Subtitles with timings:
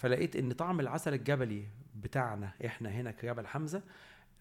[0.00, 1.64] فلقيت إن طعم العسل الجبلي
[1.94, 3.82] بتاعنا إحنا هنا كجبل حمزة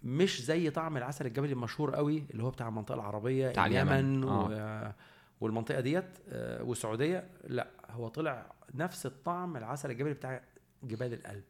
[0.04, 4.24] مش زي طعم العسل الجبلي المشهور قوي اللي هو بتاع المنطقة العربية بتاع اليمن.
[4.24, 4.96] آه.
[5.42, 7.28] والمنطقة ديت آه، والسعودية.
[7.48, 10.42] لا هو طلع نفس الطعم العسل الجبلي بتاع
[10.84, 11.44] جبال الألب.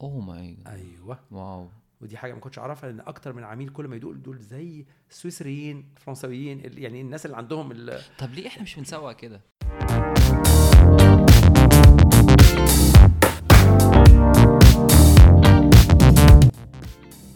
[0.00, 1.18] oh my أيوه.
[1.30, 1.68] wow.
[2.00, 5.88] ودي حاجة ما كنتش أعرفها لأن أكتر من عميل كل ما يدوق دول زي السويسريين
[5.96, 9.40] الفرنسويين ال- يعني الناس اللي عندهم ال- طب ليه إحنا مش بنسوق كده؟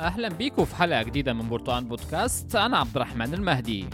[0.04, 2.56] أهلا بيكم في حلقة جديدة من برتقان بودكاست.
[2.56, 3.86] أنا عبد الرحمن المهدي.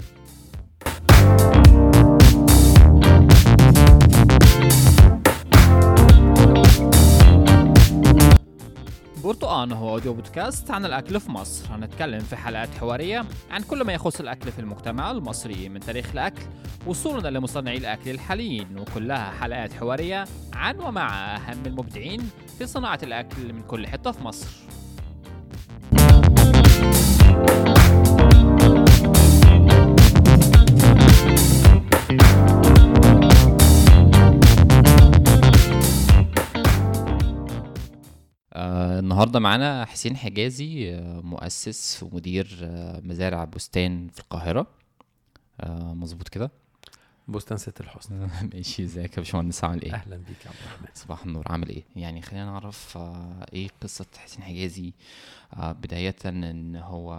[9.24, 11.74] برتقان هو أوديو بودكاست عن الأكل في مصر.
[11.74, 16.42] هنتكلم في حلقات حوارية عن كل ما يخص الأكل في المجتمع المصري من تاريخ الأكل
[16.86, 18.78] وصولا لمصنعي الأكل الحاليين.
[18.78, 24.79] وكلها حلقات حوارية عن ومع أهم المبدعين في صناعة الأكل من كل حتة في مصر.
[39.20, 44.66] النهارده معانا حسين حجازي آه مؤسس ومدير آه مزارع بستان في القاهرة.
[45.60, 46.50] آه مظبوط كده؟
[47.30, 48.28] بستان ست الحسن.
[48.54, 50.88] ماشي ازيك يا باشمهندس؟ عامل إيه؟ أهلا بيك يا عبد الرحمن.
[50.94, 54.92] صباح النور عامل إيه؟ يعني خلينا نعرف آه إيه قصة حسين حجازي
[55.54, 57.18] آه بداية ان هو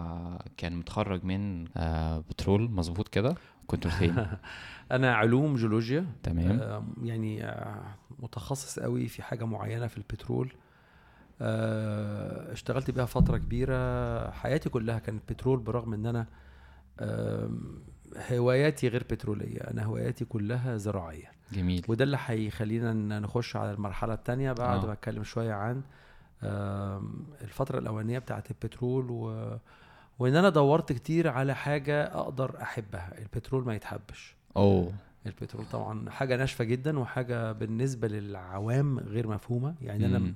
[0.58, 3.36] كان متخرج من آه بترول مظبوط كده؟
[3.68, 4.28] كنت فين؟
[4.92, 6.06] أنا علوم جيولوجيا.
[6.24, 6.94] تمام.
[7.04, 7.54] يعني
[8.20, 10.52] متخصص قوي في حاجة معينة في البترول.
[12.52, 14.32] اشتغلت بيها فترة كبيرة.
[14.32, 16.26] حياتي كلها كانت بترول برغم ان أنا
[18.32, 21.32] هواياتي غير بترولية أنا هواياتي كلها زراعية.
[21.54, 21.86] جميل.
[21.88, 24.86] وده اللي هيخلينا نخش على المرحلة الثانية بعد آه.
[24.88, 25.82] ما أتكلم شوية عن
[27.42, 29.58] الفترة الأولانية بتاعة البترول و
[30.20, 34.36] وإن أنا دورت كتير على حاجة أقدر أحبها البترول ما يتحبش.
[34.58, 34.94] أوه.
[35.26, 39.76] البترول طبعا حاجة ناشفة جدا وحاجة بالنسبة للعوام غير مفهومة.
[39.82, 40.36] يعني أنا مم.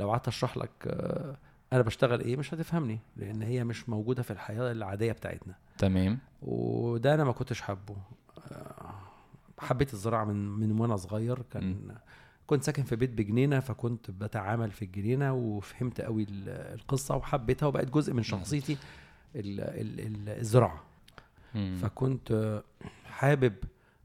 [0.00, 1.36] لو قعدت أشرح لك آه،
[1.72, 5.54] أنا بشتغل إيه مش هتفهمني لأن هي مش موجودة في الحياة العادية بتاعتنا.
[5.78, 6.18] تمام.
[6.42, 7.96] وده أنا ما كنتش حابه.
[8.52, 8.94] آه،
[9.58, 11.42] حبيت الزراعة من من وأنا صغير.
[11.52, 11.94] كان
[12.46, 17.90] كنت ساكن في بيت بجنينة فكنت بتعامل في الجنينة وفهمت قوي ال- القصة وحبيتها وبقت
[17.90, 18.72] جزء من شخصيتي
[19.36, 20.82] ال- ال- ال- الزراعة.
[21.54, 21.76] مم.
[21.82, 22.62] فكنت
[23.04, 23.54] حابب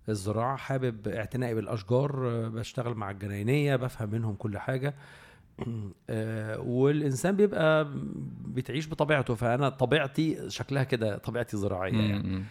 [0.10, 4.94] الزراعة حابب اعتنائي بالأشجار آه، بشتغل مع الجناينية بفهم منهم كل حاجة.
[6.09, 7.88] آه، والإنسان بيبقى
[8.46, 12.44] بتعيش بطبيعته فأنا طبيعتي شكلها كده طبيعتي زراعية يعني.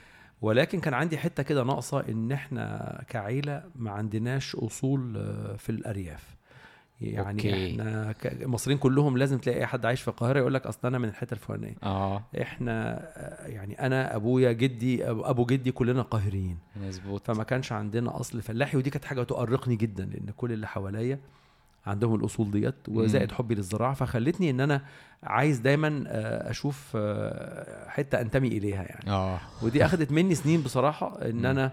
[0.42, 6.36] ولكن كان عندي حتة كده ناقصة إن إحنا كعيلة ما عندناش أصول آه، في الأرياف.
[7.00, 7.70] يعني أوكي.
[7.72, 11.08] إحنا المصريين كلهم لازم تلاقي أي حد عايش في القاهرة يقول لك أصل أنا من
[11.08, 11.74] الحتة الفلانية.
[11.82, 12.22] آه.
[12.42, 17.26] إحنا آه، يعني أنا أبويا جدي أبو أبو جدي كلنا قاهريين مظبوط.
[17.26, 21.18] فما كانش عندنا أصل فلاحي ودي كانت حاجة تؤرقني جدا لأن كل اللي حواليا
[21.87, 23.32] عندهم الأصول ديت وزائد.
[23.32, 24.82] حبي للزراعة فخلتني إن أنا
[25.22, 31.22] عايز دايما آه، أشوف آه، حتة أنتمي إليها يعني آه ودي اخذت مني سنين بصراحة
[31.22, 31.47] إن.
[31.47, 31.72] أنا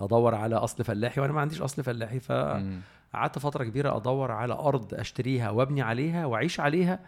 [0.00, 3.38] أدور على أصل فلاحي وأنا ما عنديش أصل فلاحي فقعدت.
[3.38, 6.98] فترة كبيرة أدور على أرض أشتريها وأبني عليها وأعيش عليها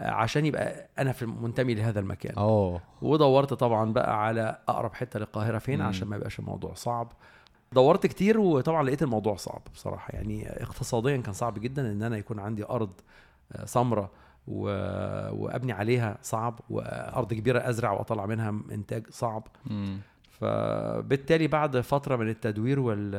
[0.00, 5.18] آه، عشان يبقى أنا في منتمي لهذا المكان اوه ودورت طبعا بقى على أقرب حتة
[5.18, 5.86] للقاهرة فين مم.
[5.86, 7.12] عشان ما يبقاش الموضوع صعب
[7.74, 10.12] دورت كتير وطبعا لقيت الموضوع صعب بصراحة.
[10.14, 12.92] يعني اقتصاديا كان صعب جدا إن أنا يكون عندي أرض
[13.52, 14.10] آه، سمراء
[14.46, 14.62] و...
[15.44, 19.46] وأبني عليها صعب وأرض كبيرة أزرع وأطلع منها إنتاج صعب.
[19.66, 19.98] مم.
[20.30, 23.14] فبالتالي بعد فترة من التدوير وال...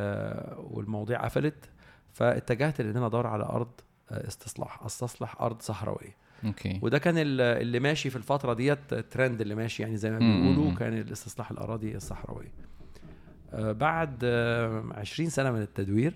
[0.57, 1.69] والمواضيع قفلت
[2.13, 3.71] فاتجهت لإن أنا أدور على أرض
[4.11, 6.15] آه، استصلاح استصلح أرض صحراوية.
[6.45, 6.79] أوكي.
[6.83, 10.19] وده كان ال- اللي ماشي في الفترة ديت الترند اللي ماشي يعني زي ما.
[10.19, 12.51] بيقولوا كان الاستصلاح الأراضي الصحراوية.
[13.53, 16.13] بعد آه، 20 سنة من التدوير.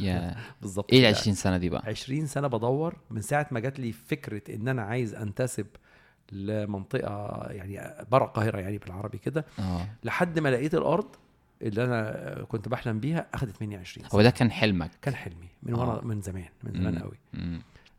[0.00, 1.18] يا بالظبط إيه ال كده.
[1.20, 4.82] 20 سنة دي بقى؟ 20 سنة بدور من ساعة ما جات لي فكرة إن أنا
[4.82, 5.66] عايز أنتسب
[6.32, 9.86] لمنطقة يعني بره القاهرة يعني بالعربي كده آه.
[10.04, 11.06] لحد ما لقيت الأرض
[11.62, 15.48] اللي أنا كنت بحلم بيها اخذت مني 20 سنه هو ده كان حلمك؟ كان حلمي
[15.62, 16.04] من ورا آه.
[16.04, 16.98] من زمان من زمان.
[16.98, 17.18] قوي.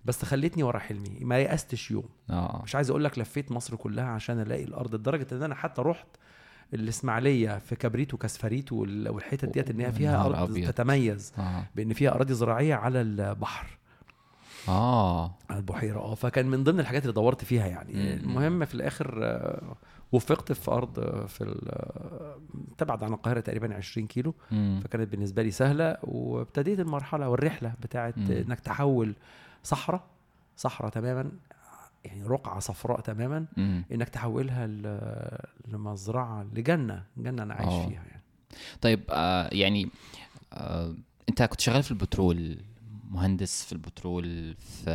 [0.05, 2.09] بس خلتني ورا حلمي ما يأستش يوم.
[2.29, 2.61] آه.
[2.63, 6.07] مش عايز أقول لك لفيت مصر كلها عشان ألاقي الأرض لدرجة إن أنا حتى رحت
[6.73, 10.67] الإسماعيلية في كبريت وكسفريت وال- والحتت ديت إن هي فيها أرض أبيض.
[10.71, 13.77] تتميز آه بإن فيها أراضي زراعية على البحر
[14.67, 17.99] آه على البحيرة آه فكان من ضمن الحاجات اللي دورت فيها يعني مم.
[18.23, 19.75] المهم في الآخر آه،
[20.11, 22.35] وفقت في أرض آه، في آه،
[22.77, 24.79] تبعد عن القاهرة تقريبا 20 كيلو مم.
[24.83, 28.31] فكانت بالنسبة لي سهلة وابتديت المرحلة والرحلة بتاعت مم.
[28.31, 29.15] إنك تحول
[29.63, 30.03] صحراء
[30.57, 31.31] صحراء تماما
[32.05, 33.85] يعني رقعة صفراء تماما مم.
[33.91, 34.67] إنك تحولها
[35.67, 37.87] لمزرعة لجنة جنة أنا عايش آه.
[37.87, 38.21] فيها يعني
[38.81, 39.89] طيب آه يعني
[40.53, 40.95] آه
[41.29, 42.57] أنت كنت شغال في البترول
[43.11, 44.89] مهندس في البترول في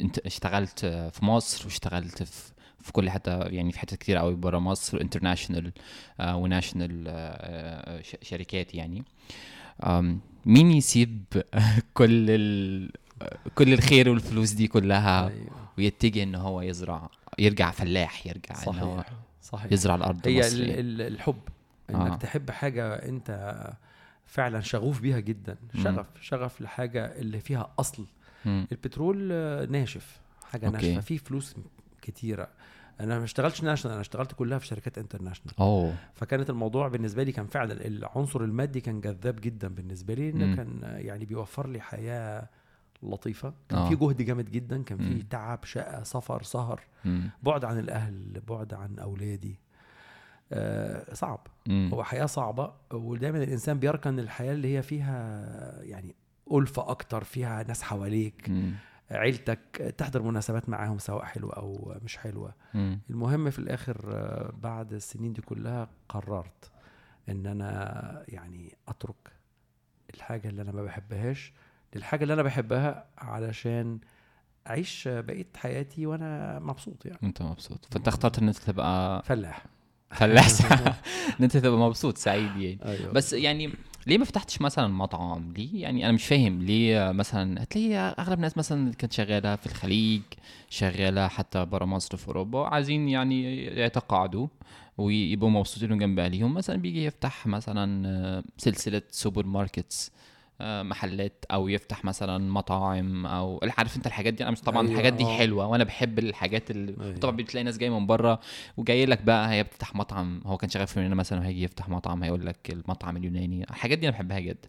[0.00, 4.58] أنت اشتغلت في مصر واشتغلت في في كل حتى يعني في حتت كتير قوي برا
[4.58, 5.72] مصر international
[6.20, 9.04] آه و national آه ش- شركات يعني
[10.46, 11.24] مين يسيب
[11.94, 12.30] كل
[13.54, 15.46] كل الخير والفلوس دي كلها أيوة.
[15.78, 17.08] ويتجه ان هو يزرع
[17.38, 21.40] يرجع فلاح يرجع ان هو صحيح صحيح يزرع الأرض هي ال- المصرية ال- الحب
[21.90, 22.16] إنك آه.
[22.16, 23.60] تحب حاجة أنت
[24.26, 25.82] فعلا شغوف بيها جدا مم.
[25.84, 28.06] شغف شغف لحاجة اللي فيها أصل
[28.44, 28.66] مم.
[28.72, 29.18] البترول
[29.72, 30.20] ناشف
[30.50, 30.76] حاجة okay.
[30.88, 31.54] ناشفة فيه فلوس
[32.02, 32.48] كتيرة
[33.00, 37.32] أنا ما اشتغلتش national أنا اشتغلت كلها في شركات international أوه فكانت الموضوع بالنسبة لي
[37.32, 40.56] كان فعلا العنصر المادي كان جذاب جدا بالنسبة لي إنه.
[40.56, 42.48] كان يعني بيوفر لي حياة
[43.02, 43.88] لطيفة كان آه.
[43.88, 45.22] في جهد جامد جدا كان في.
[45.22, 47.30] تعب شقة سفر سهر مم.
[47.42, 49.60] بعد عن الأهل بعد عن أولادي
[50.52, 51.90] آه صعب مم.
[51.94, 56.14] هو حياة صعبة ودايما الإنسان بيركن الحياة اللي هي فيها يعني
[56.52, 58.72] ألفة أكتر فيها ناس حواليك مم.
[59.10, 63.00] عيلتك تحضر مناسبات معاهم سواء حلوة أو مش حلوة مم.
[63.10, 66.70] المهم في الآخر آه، بعد السنين دي كلها قررت
[67.28, 69.32] إن أنا يعني أترك
[70.14, 71.52] الحاجة اللي أنا ما بحبهاش
[71.94, 73.98] للحاجة اللي أنا بحبها علشان
[74.66, 77.18] أعيش بقية حياتي وأنا مبسوط يعني.
[77.22, 77.86] انت مبسوط.
[77.90, 79.64] فأنت اخترت إن أنت تبقى فلاح.
[80.10, 80.46] فلاح.
[81.38, 82.78] إن أنت تبقى مبسوط سعيد يعني.
[82.84, 83.12] أيوة.
[83.12, 83.72] بس يعني
[84.06, 88.58] ليه ما فتحتش مثلا مطعم؟ ليه؟ يعني أنا مش فاهم ليه مثلا هتلاقي أغلب الناس
[88.58, 90.22] مثلا اللي كانت شغالة في الخليج
[90.68, 94.46] شغالة حتى برا مصر في أوروبا عايزين يعني يتقاعدوا
[94.98, 96.54] ويبقوا مبسوطين جنب أهليهم.
[96.54, 100.12] مثلا بيجي يفتح مثلا سلسلة supermarkets.
[100.62, 105.12] محلات أو يفتح مثلا مطاعم أو عارف أنت الحاجات دي أنا مش طبعا أيوة، الحاجات
[105.12, 105.38] دي آه.
[105.38, 107.16] حلوة وأنا بحب الحاجات اللي أيوة.
[107.16, 108.40] طبعا بتلاقي ناس جاية من بره
[108.76, 112.22] وجاي لك بقى هي بتفتح مطعم هو كان شغال في هنا مثلا هيجي يفتح مطعم
[112.22, 114.68] هيقول لك المطعم اليوناني الحاجات دي أنا بحبها جدا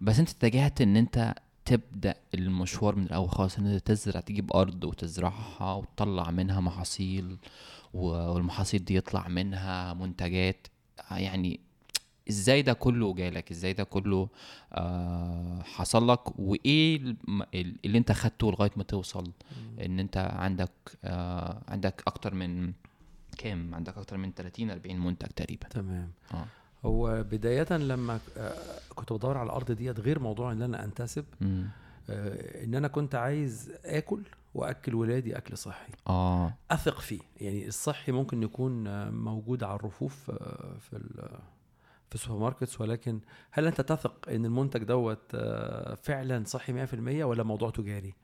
[0.00, 1.34] بس أنت اتجهت إن أنت
[1.64, 7.36] تبدأ المشوار من الأول خالص إن أنت تزرع تجيب أرض وتزرعها وتطلع منها محاصيل
[7.94, 10.66] والمحاصيل دي يطلع منها منتجات
[11.10, 11.60] يعني
[12.30, 14.28] إزاي ده كله جالك؟ إزاي ده كله
[14.72, 17.16] آه حصل لك؟ وإيه
[17.84, 19.32] اللي انت خدته لغاية ما توصل؟
[19.84, 20.70] إن انت عندك
[21.04, 22.72] آه عندك أكتر من
[23.38, 25.68] كام؟ عندك أكتر من 30 40 منتج تقريبا.
[25.68, 26.10] تمام.
[26.34, 26.44] آه.
[26.84, 28.54] هو بداية لما آه،
[28.94, 31.66] كنت بدور على الأرض ديت غير موضوع إن أنا أنتسب مم.
[32.10, 34.22] آه، إن أنا كنت عايز آكل
[34.54, 35.92] وأكل ولادي أكل صحي.
[36.08, 36.54] آه.
[36.70, 37.20] أثق فيه.
[37.40, 40.96] يعني الصحي ممكن يكون آه، موجود على الرفوف آه، في
[42.12, 43.20] في ال supermarkets ولكن
[43.50, 48.14] هل أنت تثق إن المنتج دوت آه، فعلا صحي 100% ولا موضوع تجاري؟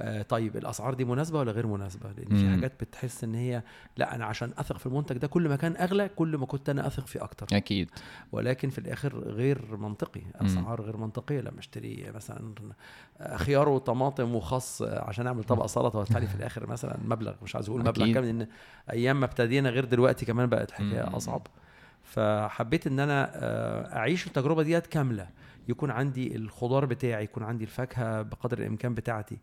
[0.00, 2.50] آه، طيب الأسعار دي مناسبة ولا غير مناسبة لأن في.
[2.50, 3.62] حاجات بتحس إن هي
[3.96, 6.86] لا أنا عشان أثق في المنتج ده كل ما كان أغلى كل ما كنت أنا
[6.86, 7.90] أثق فيه أكتر أكيد
[8.32, 10.20] ولكن في الآخر غير منطقي.
[10.34, 12.52] أسعار غير منطقية لما أشتري مثلا
[13.36, 17.68] خيار وطماطم وخس عشان أعمل طبق سلطة وأدفع لي في الآخر مثلا مبلغ مش عايز
[17.68, 18.12] أقول مبلغ.
[18.14, 18.46] كامل لأن
[18.90, 20.70] أيام ما ابتدينا غير دلوقتي كمان بقت.
[20.70, 21.46] حكاية أصعب
[22.08, 25.28] فحبيت إن أنا آه، أعيش التجربة ديت كاملة
[25.68, 29.38] يكون عندي الخضار بتاعي يكون عندي الفاكهة بقدر الإمكان بتاعتي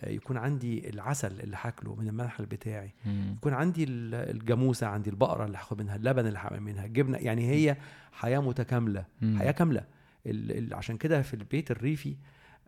[0.00, 3.34] آه، يكون عندي العسل اللي هاكله من المنحل بتاعي مم.
[3.36, 7.50] يكون عندي ال- الجاموسة عندي البقرة اللي هاخد منها اللبن اللي هعمل منها الجبنه يعني
[7.50, 7.76] هي
[8.12, 9.38] حياة متكاملة مم.
[9.38, 9.84] حياة كاملة
[10.26, 12.16] ال- ال- عشان كده في البيت الريفي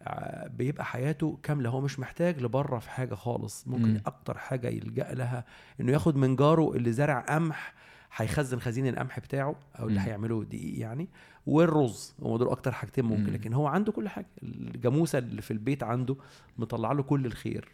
[0.02, 4.00] آه، بيبقى حياته كاملة هو مش محتاج لبره في حاجة خالص ممكن مم.
[4.06, 5.44] أكتر حاجة يلجأ لها
[5.80, 7.74] إنه ياخد من جاره اللي زرع قمح
[8.16, 10.00] هيخزن خزين القمح بتاعه أو اللي.
[10.00, 11.08] هيعمله دقيق يعني
[11.46, 13.30] والرز هم دول أكتر حاجتين ممكن مم.
[13.34, 16.16] لكن هو عنده كل حاجة الجاموسة اللي في البيت عنده
[16.58, 17.68] مطلع له كل الخير.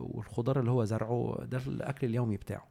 [0.00, 2.64] والخضار اللي هو زرعه ده الأكل اليومي بتاعه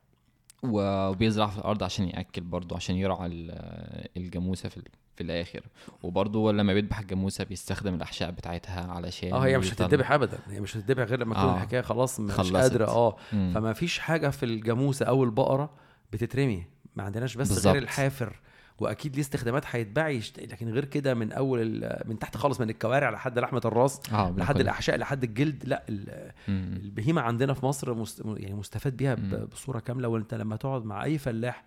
[0.64, 4.82] وبيزرع في الأرض عشان يأكل برضه عشان يرعى ال- الجاموسة في
[5.16, 5.62] في الآخر
[6.04, 10.78] وبرضه لما بيذبح الجاموسة بيستخدم الأحشاء بتاعتها علشان آه هي مش هتتذبح ابدا هي مش
[10.78, 11.56] هتتذبح غير لما تكون آه.
[11.56, 12.52] الحكاية خلاص مش.
[12.54, 13.16] قادرة آه.
[13.32, 15.70] فما فيش حاجة في الجاموسة أو البقرة
[16.14, 16.64] بتترمي
[16.96, 17.74] ما عندناش بس بالظبط.
[17.74, 18.40] غير الحافر
[18.80, 20.40] وأكيد ليه استخدامات هيتباع يشت...
[20.40, 22.02] لكن غير كده من أول ال...
[22.06, 24.60] من تحت خالص من الكوارع لحد لحمة الراس آه لحد.
[24.60, 26.32] الاحشاء لحد الجلد لأ ال...
[26.50, 28.22] البهيمة عندنا في مصر مست...
[28.26, 29.16] يعني مستفاد بيها.
[29.16, 29.50] ب...
[29.50, 31.64] بصورة كاملة وأنت لما تقعد مع أي فلاح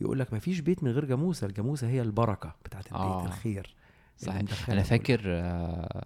[0.00, 3.26] يقول لك ما فيش بيت من غير جاموسة الجاموسة هي البركة بتاعت البيت آه.
[3.26, 3.74] الخير
[4.18, 6.04] صحيح أنا فاكر آه،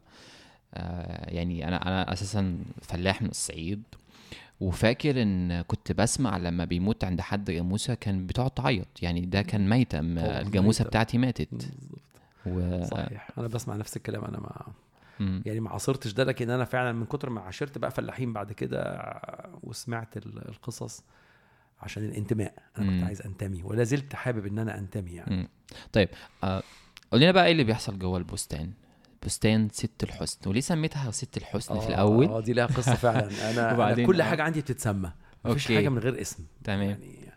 [0.74, 3.82] آه يعني أنا أنا أساسا فلاح من الصعيد
[4.62, 8.86] وفاكر إن كنت بسمع لما بيموت عند حد جاموسة كان بتقعد تعيط.
[9.02, 10.88] يعني ده كان ميتم الجاموسة ميتم.
[10.88, 11.48] بتاعتي ماتت.
[11.52, 12.00] بالظبط.
[12.46, 12.84] و...
[12.84, 13.28] صحيح.
[13.38, 14.24] أنا بسمع نفس الكلام.
[14.24, 14.72] أنا ما.
[15.46, 19.00] يعني ما عاصرتش ده لكن أنا فعلا من كتر ما عاشرت بقى فلاحين بعد كده
[19.62, 21.02] وسمعت ال- القصص
[21.82, 22.54] عشان الانتماء.
[22.78, 23.04] أنا كنت.
[23.04, 25.48] عايز أنتمي ولا زلت حابب إن أنا أنتمي يعني.
[25.92, 26.08] طيب
[26.44, 26.62] آه
[27.12, 28.70] قول لنا بقى إيه اللي بيحصل جوه البستان.
[29.26, 33.28] بستان ست الحسن وليه سميتها ست الحسن في آه، الأول؟ آه دي لها قصة فعلا.
[33.50, 34.24] أنا, أنا كل آه.
[34.24, 35.12] حاجة عندي بتتسمى.
[35.44, 35.76] مفيش okay.
[35.76, 36.44] حاجة من غير اسم.
[36.64, 36.80] تمام.
[36.80, 37.32] يعني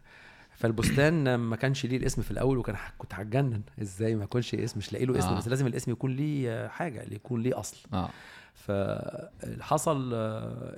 [0.56, 3.62] فالبستان ما كانش ليه الاسم في الأول وكان كنت هتجنن.
[3.82, 5.38] إزاي ما يكونش اسم؟ مش لاقي له اسم آه.
[5.38, 7.78] بس لازم الاسم يكون ليه حاجة اللي يكون ليه أصل.
[7.94, 8.10] آه.
[8.54, 10.14] فحصل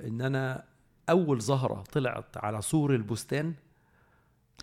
[0.06, 0.64] إن أنا
[1.10, 3.54] أول زهرة طلعت على سور البستان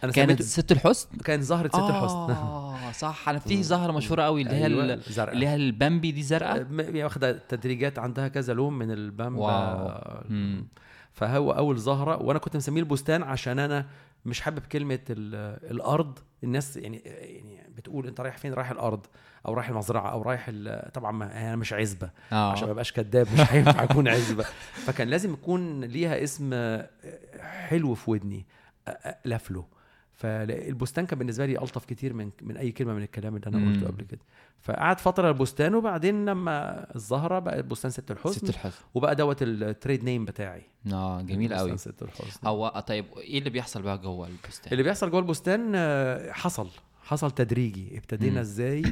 [0.04, 2.16] أنا كانت ست الحسن؟ كان زهرة ست الحسن.
[2.76, 3.30] آه صح.
[3.30, 5.00] أنا في زهرة مشهورة قوي اللي هي أيوة،.
[5.20, 6.68] اللي هي البامبي دي زرقاء.
[6.80, 10.24] هي واخدة تدريجات عندها كذا لون من البامبي.
[11.14, 13.86] فهو أول زهرة وأنا كنت مسميه البستان عشان أنا
[14.26, 16.20] مش حابب كلمة ال- الأرض.
[16.44, 19.06] الناس يعني يعني بتقول أنت رايح فين؟ رايح الأرض
[19.48, 20.52] أو رايح المزرعة أو رايح
[20.94, 22.10] طبعا ما أنا مش عزبة.
[22.32, 22.52] آه.
[22.52, 24.46] عشان ما ابقاش كذاب مش هينفع أكون عزبة.
[24.86, 26.80] فكان لازم يكون ليها اسم
[27.40, 28.46] حلو في ودني.
[29.26, 29.66] الف له
[30.16, 33.74] فالبستان كان بالنسبة لي ألطف كتير من من أي كلمة من الكلام اللي أنا مم.
[33.74, 34.20] قلته قبل كده.
[34.60, 38.84] فقعد فترة البستان وبعدين لما الزهرة بقت بستان ست الحسن ست الحسن.
[38.94, 40.62] وبقى دوت ال trade name بتاعي.
[40.94, 41.78] آه جميل بستان قوي.
[41.78, 42.48] ست الحسن.
[42.48, 46.70] هو طيب إيه اللي بيحصل بقى جوه البستان؟ اللي بيحصل جوه البستان آه، حصل
[47.04, 47.98] حصل تدريجي.
[47.98, 48.42] ابتدينا.
[48.42, 48.84] إزاي؟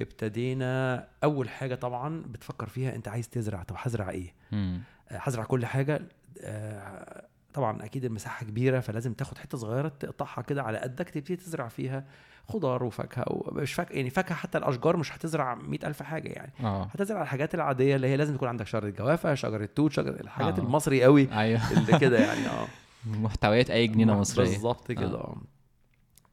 [0.00, 4.34] ابتدينا أول حاجة طبعا بتفكر فيها أنت عايز تزرع طب هزرع إيه.
[4.52, 6.02] آه، هزرع كل حاجة.
[6.40, 11.68] آه، طبعا أكيد المساحة كبيرة فلازم تاخد حتة صغيرة تقطعها كده على قدك تبتدي تزرع
[11.68, 12.04] فيها
[12.48, 16.52] خضار وفاكهة ومش فاكهة يعني فاكهة حتى الأشجار مش هتزرع مئة ألف حاجة يعني.
[16.60, 16.84] آه.
[16.84, 20.62] هتزرع الحاجات العادية اللي هي لازم يكون عندك شجرة جوافة شجرة توت شجرة الحاجات آه.
[20.62, 21.60] المصري قوي أيوه.
[21.72, 22.66] اللي كده يعني آه.
[23.22, 24.44] محتويات أي جنينة مصرية.
[24.46, 25.36] بالظبط كده آه.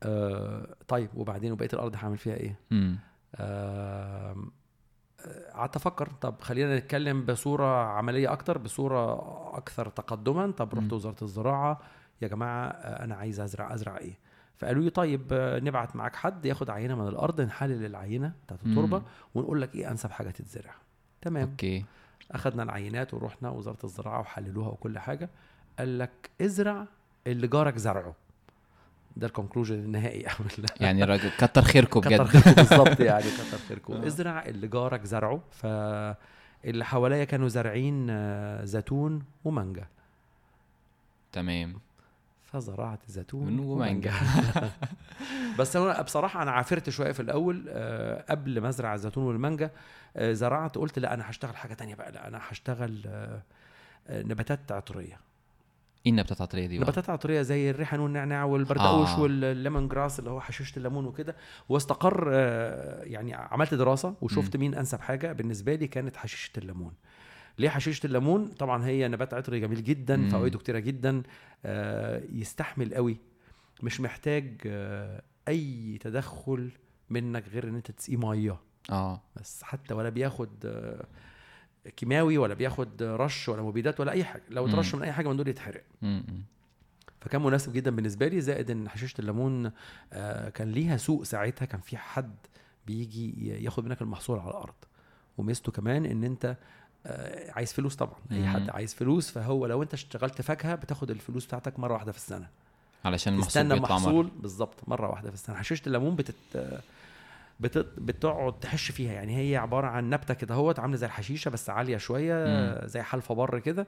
[0.03, 2.77] آه، طيب وبعدين وبقية الأرض هعمل فيها إيه؟ مم.
[2.77, 3.01] آم،
[3.35, 4.35] آه،
[5.53, 9.13] قعدت أفكر طب خلينا نتكلم بصورة عملية أكتر بصورة
[9.57, 10.51] أكثر تقدما.
[10.51, 10.93] طب رحت.
[10.93, 11.79] وزارة الزراعة
[12.21, 14.17] يا جماعة آه، أنا عايز أزرع أزرع إيه؟
[14.57, 19.01] فقالوا لي طيب آه، نبعت معاك حد ياخد عينة من الأرض نحلل العينة بتاعت التربة.
[19.35, 20.73] ونقول لك إيه أنسب حاجة تتزرع.
[21.21, 21.49] تمام.
[21.49, 21.85] أوكي.
[22.31, 25.29] أخدنا العينات ورحنا وزارة الزراعة وحللوها وكل حاجة.
[25.79, 26.85] قال لك ازرع
[27.27, 28.15] اللي جارك زرعه.
[29.17, 30.33] ده الكونكلوجن النهائي أو
[30.79, 33.93] يعني راجل كتر خيركم كتر بجد خيركم بالظبط يعني كتر خيركم.
[33.93, 34.07] آه.
[34.07, 39.85] ازرع اللي جارك زرعه فاللي حواليا كانوا زارعين آه، زيتون ومانجا.
[41.31, 41.79] تمام.
[42.43, 44.13] فزرعت زيتون ومانجا.
[45.59, 49.69] بس أنا بصراحة أنا عافرت شوية في الأول آه، قبل ما أزرع الزيتون والمانجا
[50.17, 53.41] آه، زرعت قلت لا أنا هشتغل حاجة تانية بقى لا أنا هشتغل آه،
[54.07, 55.19] آه، نباتات عطرية.
[56.05, 59.21] إيه النباتات العطريه دي؟ نباتات عطريه زي الريحان والنعناع والبردقوش آه.
[59.21, 61.35] والليمون جراس اللي هو حشيشة الليمون وكده.
[61.69, 65.31] واستقر آه، يعني عملت دراسة وشفت مين أنسب حاجة.
[65.33, 66.93] بالنسبة لي كانت حشيشة الليمون.
[67.59, 70.29] ليه حشيشة الليمون؟ طبعا هي نبات عطري جميل جدا.
[70.29, 71.23] فوائده كتيرة جدا
[71.65, 73.17] آه، يستحمل قوي.
[73.83, 76.71] مش محتاج آه، أي تدخل
[77.09, 78.57] منك غير إن أنت تسقيه مية.
[78.91, 79.21] آه.
[79.35, 80.49] بس حتى ولا بياخد
[81.97, 84.67] كيماوي ولا بياخد رش ولا مبيدات ولا أي حاجة لو.
[84.67, 85.83] اترش من أي حاجة من دول يتحرق.
[87.21, 89.71] فكان مناسب جدا بالنسبة لي زائد إن حشيشة الليمون
[90.13, 92.35] آه، كان ليها سوق ساعتها كان في حد
[92.87, 94.73] بيجي ياخد منك المحصول على الأرض
[95.37, 96.57] وميزته كمان إن أنت
[97.05, 98.47] آه، عايز فلوس طبعا أي.
[98.47, 102.47] حد عايز فلوس فهو لو أنت اشتغلت فاكهة بتاخد الفلوس بتاعتك مرة واحدة في السنة
[103.05, 104.31] علشان المحصول بيطلع محصول مرة.
[104.41, 106.35] بالظبط مرة واحدة في السنة حشيشة الليمون بتت...
[107.97, 111.97] بتقعد تحش فيها يعني هي عبارة عن نبتة كده اهوت عاملة زي الحشيشة بس عالية
[111.97, 112.87] شوية مم.
[112.87, 113.87] زي حلفة بر كده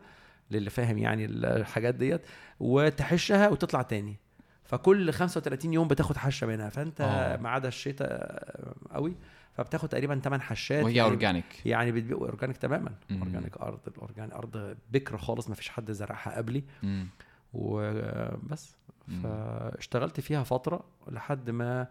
[0.51, 2.21] للي فاهم يعني الحاجات ديت
[2.59, 4.15] وتحشها وتطلع تاني
[4.63, 7.37] فكل 35 يوم بتاخد حشة منها فأنت آه.
[7.37, 8.43] ما عدا الشتاء
[8.91, 9.15] قوي
[9.53, 12.91] فبتاخد تقريبا 8 حشات وهي يعني organic يعني بتبيع organic تماما.
[13.11, 17.07] organic أرض ال organic أرض بكر خالص ما فيش حد زرعها قبلي مم.
[17.53, 18.75] وبس.
[19.23, 21.87] فاشتغلت فيها فترة لحد ما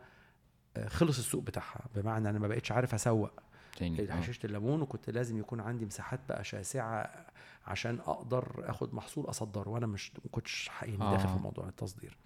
[0.87, 1.81] خلص السوق بتاعها.
[1.95, 3.31] بمعنى أنا ما بقتش عارف أسوق.
[3.79, 4.13] تاني.
[4.13, 4.15] آه.
[4.17, 7.27] حشيشة الليمون وكنت لازم يكون عندي مساحات بقى شاسعة
[7.67, 11.37] عشان أقدر آخد محصول أصدره وأنا مش ما كنتش حقيقي داخل آه.
[11.37, 12.17] في موضوع التصدير.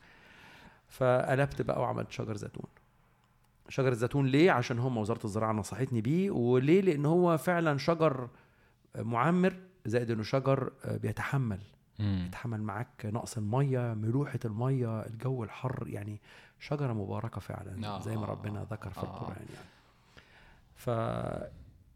[0.89, 2.67] فقلبت بقى وعملت شجر زيتون.
[3.69, 6.31] شجر الزيتون ليه؟ عشان هم وزارة الزراعة نصحتني بيه.
[6.31, 8.29] وليه؟ لأن هو فعلا شجر
[8.97, 11.61] معمر زائد إنه شجر بيتحمل.
[11.99, 12.25] مم.
[12.27, 16.21] يتحمل معاك نقص المية ملوحة المية الجو الحر يعني
[16.61, 18.01] شجرة مباركة فعلا آه.
[18.01, 19.03] زي ما ربنا ذكر في آه.
[19.03, 19.67] القران يعني.
[20.77, 20.91] ف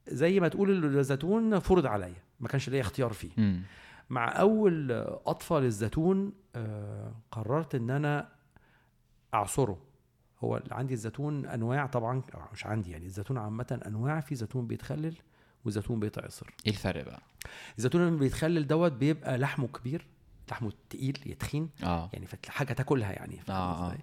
[0.08, 3.30] زي ما تقول الزيتون فرض عليا ما كانش ليا اختيار فيه.
[3.36, 3.62] مم.
[4.10, 4.92] مع أول
[5.26, 8.28] أطفال الزيتون آه، قررت إن أنا
[9.34, 9.78] أعصره.
[10.44, 15.14] هو عندي الزيتون أنواع طبعا مش عندي يعني الزيتون عامة أنواع في زيتون بيتخلل
[15.64, 17.22] وزيتون بيتعصر إيه الفرق بقى؟
[17.78, 20.06] الزيتون اللي بيتخلل دوت بيبقى لحمه كبير
[20.50, 22.10] لحمه تقيل يتخين آه.
[22.12, 23.96] يعني حاجة تاكلها يعني آه،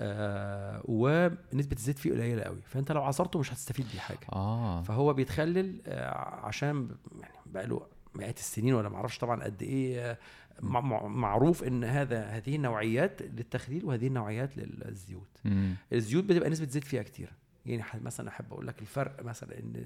[0.00, 0.76] آه.
[0.78, 5.12] آه ونسبة الزيت فيه قليلة قوي فأنت لو عصرته مش هتستفيد بيه حاجة آه فهو
[5.12, 6.10] بيتخلل آه،
[6.46, 6.88] عشان
[7.20, 10.18] يعني بقى له مئات السنين ولا معرفش طبعا قد إيه آه،
[10.62, 15.74] مع- مع- معروف إن هذا هذه النوعيات للتخليل وهذه النوعيات للزيوت مم.
[15.92, 17.32] الزيوت بتبقى نسبة زيت فيها كتير
[17.66, 19.84] يعني مثلا أحب أقول لك الفرق مثلا إن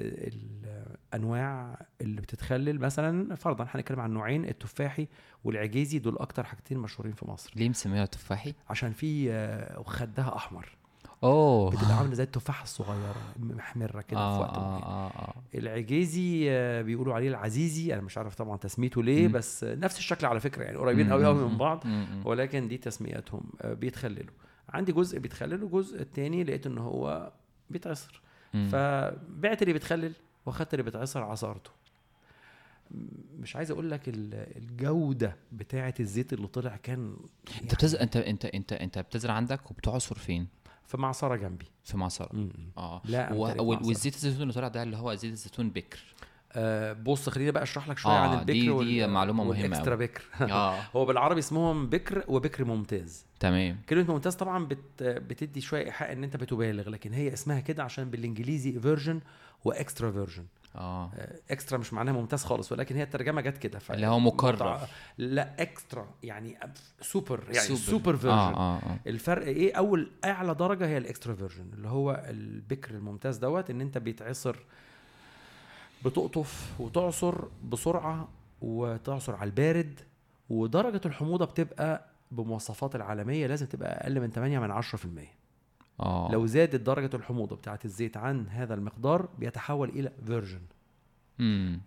[0.00, 5.08] الأنواع اللي بتتخلل مثلا فرضا هنتكلم عن نوعين التفاحي
[5.44, 10.76] والعجيزي دول أكتر حاجتين مشهورين في مصر ليه مسميها تفاحي عشان في آه، خدها أحمر
[11.24, 14.82] أوه بتبقى عاملة زي التفاحة الصغيرة محمرة كده في آه وقت آه معين.
[14.82, 19.32] آه آه العجيزي آه، بيقولوا عليه العزيزي أنا مش عارف طبعا تسميته ليه مم.
[19.32, 22.06] بس آه، نفس الشكل على فكرة يعني قريبين قوي قوي من بعض مم.
[22.12, 22.26] مم.
[22.26, 24.34] ولكن دي تسمياتهم آه، بيتخللوا
[24.68, 27.32] عندي جزء بيتخلل وجزء التاني لقيت إن هو
[27.70, 28.22] بيتعصر.
[28.52, 30.12] فبعت اللي بيتخلل
[30.46, 31.70] وأخدت اللي بيتعصر عصرته.
[33.40, 37.16] مش عايز أقول لك ال- الجودة بتاعه الزيت اللي طلع كان
[37.62, 37.94] أنت بتز...
[37.94, 40.46] أنت أنت أنت أنت بتزرع عندك وبتعصر فين؟
[40.86, 41.66] في معصرة جنبي.
[41.84, 42.48] في معصرة.
[42.78, 43.02] آه.
[43.04, 43.86] لا و...
[43.86, 46.14] والزيت الزيتون اللي طلع ده اللي هو زيت الزيتون بكر.
[47.02, 49.94] بص خليني بقى أشرح لك شوية آه، عن البكر دي- وال- دي معلومة مهمة والإكسترا
[49.94, 50.06] أوي.
[50.06, 50.22] بكر.
[50.52, 50.78] آه.
[50.96, 53.26] هو بالعربي اسمهم بكر وبكر ممتاز.
[53.40, 53.76] تمام.
[53.88, 58.10] كلمة ممتاز طبعا بت بتدي شوية إيحاء إن أنت بتبالغ لكن هي اسمها كده عشان
[58.10, 59.20] بالإنجليزي virgin
[59.64, 60.44] و extra virgin
[60.76, 61.10] آه.
[61.50, 64.78] extra مش معناها ممتاز خالص ولكن هي الترجمة جت كده ف- اللي هو مكرر.
[65.18, 66.58] لا extra يعني
[67.00, 67.80] سوبر يعني super.
[67.80, 68.98] super virgin آه آه آه.
[69.06, 73.80] الفرق إيه؟ أول أعلى درجة هي ال extra virgin اللي هو البكر الممتاز دوت إن
[73.80, 74.56] أنت بيتعصر
[76.04, 78.28] بتقطف وتعصر بسرعة
[78.60, 80.00] وتعصر على البارد
[80.50, 84.84] ودرجة الحموضة بتبقى بمواصفات العالمية لازم تبقى أقل من 8 من 10%
[86.00, 86.28] آه.
[86.32, 90.60] لو زادت درجة الحموضة بتاعه الزيت عن هذا المقدار بيتحول إلى فيرجن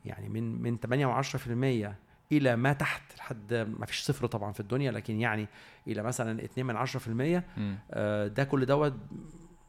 [0.06, 1.96] يعني من من 8 و10%
[2.32, 5.48] إلى ما تحت لحد ما فيش صفر طبعا في الدنيا لكن يعني
[5.88, 8.94] إلى مثلا 2 من 10% امم آه، ده كل دوت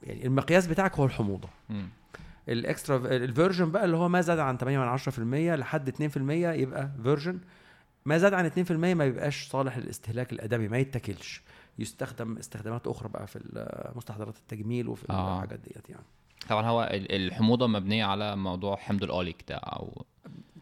[0.02, 1.48] يعني المقياس بتاعك هو الحموضة.
[1.70, 1.88] امم
[2.48, 6.16] ال extra ال virgin بقى اللي هو ما زاد عن 8 من 10% لحد 2%
[6.56, 7.38] يبقى virgin
[8.04, 11.42] ما زاد عن 2% ما بيبقاش صالح للاستهلاك الأدمي ما يتاكلش.
[11.78, 13.40] يستخدم استخدامات أخرى بقى في
[13.96, 15.34] مستحضرات التجميل وفي آه.
[15.36, 16.02] الحاجات ديت يعني.
[16.48, 20.04] طبعا هو ال- الحموضة مبنية على موضوع حمض الأوليك ده أو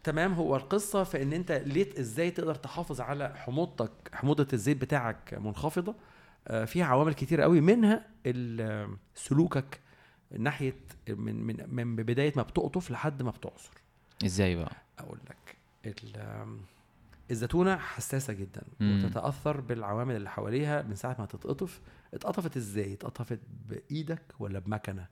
[0.03, 0.33] تمام.
[0.33, 5.95] هو القصة في إن أنت ليه إزاي تقدر تحافظ على حموضتك حموضة الزيت بتاعك منخفضة؟
[6.47, 8.05] آه، فيها عوامل كتير قوي منها
[9.15, 9.79] سلوكك
[10.37, 10.73] ناحية
[11.09, 13.71] من من من بداية ما بتقطف لحد ما بتعصر.
[14.25, 15.57] إزاي بقى؟ أقول لك
[16.03, 16.57] ال-
[17.31, 19.03] الزيتونه حساسة جدا مم.
[19.05, 21.81] وتتأثر بالعوامل اللي حواليها من ساعة ما تتقطف.
[22.13, 25.05] اتقطفت إزاي؟ اتقطفت بإيدك ولا بمكنة؟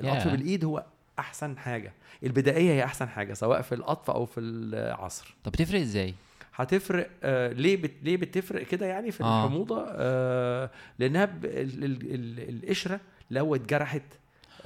[0.00, 0.32] القطف ياه.
[0.36, 0.86] بالإيد هو
[1.18, 1.92] أحسن حاجة.
[2.22, 5.34] البدائية هي أحسن حاجة سواء في القطف أو في العصر.
[5.44, 6.14] طب بتفرق إزاي؟
[6.54, 9.44] هتفرق آه ليه بت ليه بتفرق كده يعني في آه.
[9.44, 14.02] الحموضة؟ آه لأنها ب- ال ال ال القشرة لو اتجرحت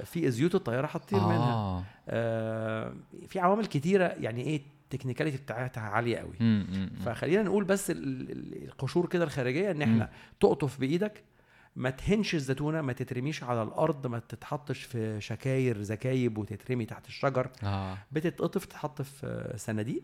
[0.05, 1.27] في زيوت الطيارة هتطير آه.
[1.27, 1.85] منها.
[2.09, 2.93] آه.
[3.27, 6.33] في عوامل كتيرة يعني إيه ال technicality بتاعتها عالية قوي.
[6.41, 6.89] أمم.
[7.05, 11.23] فخلينا نقول بس ال- ال- القشور كده الخارجية إن إحنا تقطف بإيدك
[11.75, 17.49] ما تهنش الزيتونه ما تترميش على الأرض ما تتحطش في شكاير زكايب وتترمي تحت الشجر.
[17.63, 17.97] آه.
[18.11, 20.01] بتتقطف تتحط في صناديق.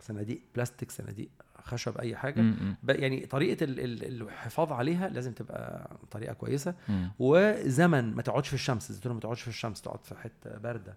[0.00, 1.28] صناديق بلاستيك صناديق.
[1.64, 2.76] خشب أي حاجة أمم.
[2.82, 7.10] ب- يعني طريقة ال- ال- الحفاظ عليها لازم تبقى طريقة كويسة أمم.
[7.18, 10.96] وزمن ما تقعدش في الشمس الزيتونه ما تقعدش في الشمس تقعد في حتة باردة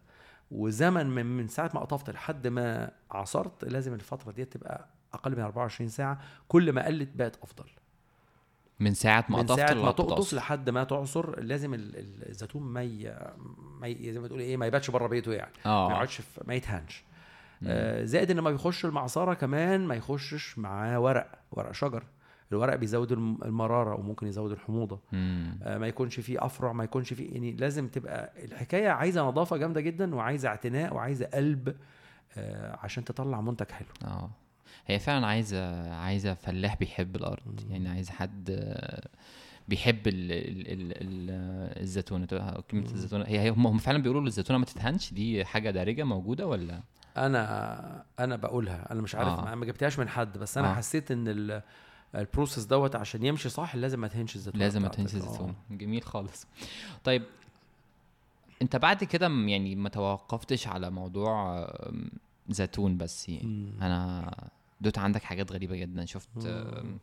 [0.51, 5.39] وزمن من, من ساعة ما قطفت لحد ما عصرت لازم الفترة دي تبقى أقل من
[5.43, 7.65] 24 ساعة كل ما قلت بقت أفضل
[8.79, 10.33] من ساعة ما من قطفت ساعة ما لغاية تقطف.
[10.33, 13.15] لحد ما تعصر لازم ال- ال- الزيتون ما ي...
[13.81, 14.13] ما ي...
[14.13, 16.21] زي ما تقول إيه ما يباتش بره بيته يعني ما آه يقعدش.
[16.47, 17.12] ما يتهنش مم.
[18.05, 22.03] زائد إن ما بيخش المعصرة كمان ما يخشش معاه ورق ورق شجر.
[22.51, 24.99] الورق بيزود الم- المرارة وممكن يزود الحموضة.
[25.13, 25.59] أمم.
[25.63, 29.81] آه، ما يكونش فيه أفرع ما يكونش فيه يعني لازم تبقى الحكاية عايزة نظافة جامدة
[29.81, 31.75] جدا وعايزة اعتناء وعايزة قلب
[32.37, 33.87] آه، عشان تطلع منتج حلو.
[34.05, 34.29] آه.
[34.87, 37.61] هي فعلا عايزة عايزة فلاح بيحب الأرض.
[37.65, 37.71] مم.
[37.71, 39.07] يعني عايز حد آه،
[39.67, 41.29] بيحب ال ال ال ال
[41.81, 42.79] الزيتونه كلمة مم.
[42.93, 46.81] الزيتونه هي هم فعلا بيقولوا الزيتونة ما تتهنش؟ دي حاجة دارجة موجودة ولا؟
[47.17, 49.51] أنا أنا بقولها أنا مش عارف آه.
[49.51, 49.55] آه.
[49.55, 50.71] ما جبتهاش من حد بس أنا آه.
[50.71, 50.75] آه.
[50.75, 51.61] حسيت إن ال-
[52.15, 56.03] ال process دوت عشان يمشي صح لازم ما تهنش الزيتون لازم ما تهنش الزيتونة جميل
[56.03, 56.47] خالص
[57.03, 57.23] طيب
[58.61, 61.67] أنت بعد كده م- يعني ما توقفتش على موضوع
[62.49, 63.81] زيتون بس يعني مم.
[63.81, 64.33] أنا
[64.81, 66.43] دوت عندك حاجات غريبة جدا شفت مم.
[66.47, 66.97] آم،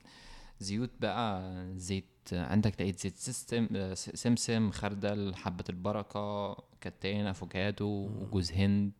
[0.60, 7.86] زيوت بقى زيت عندك لقيت زيت سمسم آه، سمسم خردل حبة البركة كتان أفوكادو
[8.20, 8.92] وجوز هند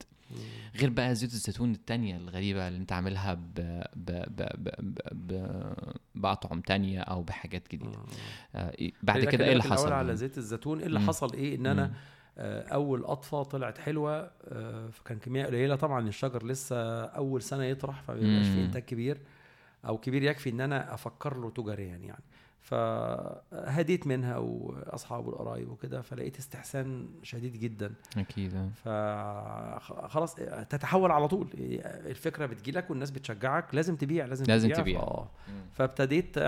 [0.77, 3.55] غير بقى زيوت الزيتون التانية الغريبة اللي انت عاملها ب...
[3.55, 3.85] ب...
[3.97, 4.43] ب...
[4.59, 4.69] ب...
[4.79, 4.99] ب...
[5.13, 5.73] ب...
[6.15, 7.99] بأطعم تانية أو بحاجات جديدة
[8.55, 11.07] آه إيه- بعد كده إيه اللي حصل؟ على زيت الزيتون إيه اللي مم.
[11.09, 11.93] حصل إيه إن أنا مم.
[12.39, 18.03] آه، أول قطفة طلعت حلوة آه، فكان كميه قليلة طبعا الشجر لسه أول سنة يطرح
[18.03, 18.55] فمبيبقاش مم.
[18.55, 19.19] فيه إنتاج كبير
[19.87, 22.23] أو كبير يكفي إن أنا أفكر له تجاريا يعني
[22.61, 28.55] فهديت منها واصحاب والقرايب وكده فلقيت استحسان شديد جدا أكيد
[28.87, 29.79] آه.
[29.79, 30.35] فخلاص
[30.69, 35.01] تتحول على طول الفكرة بتجيلك والناس بتشجعك لازم تبيع لازم, لازم تبيع, تبيع.
[35.01, 35.31] آه.
[35.73, 36.39] فابتديت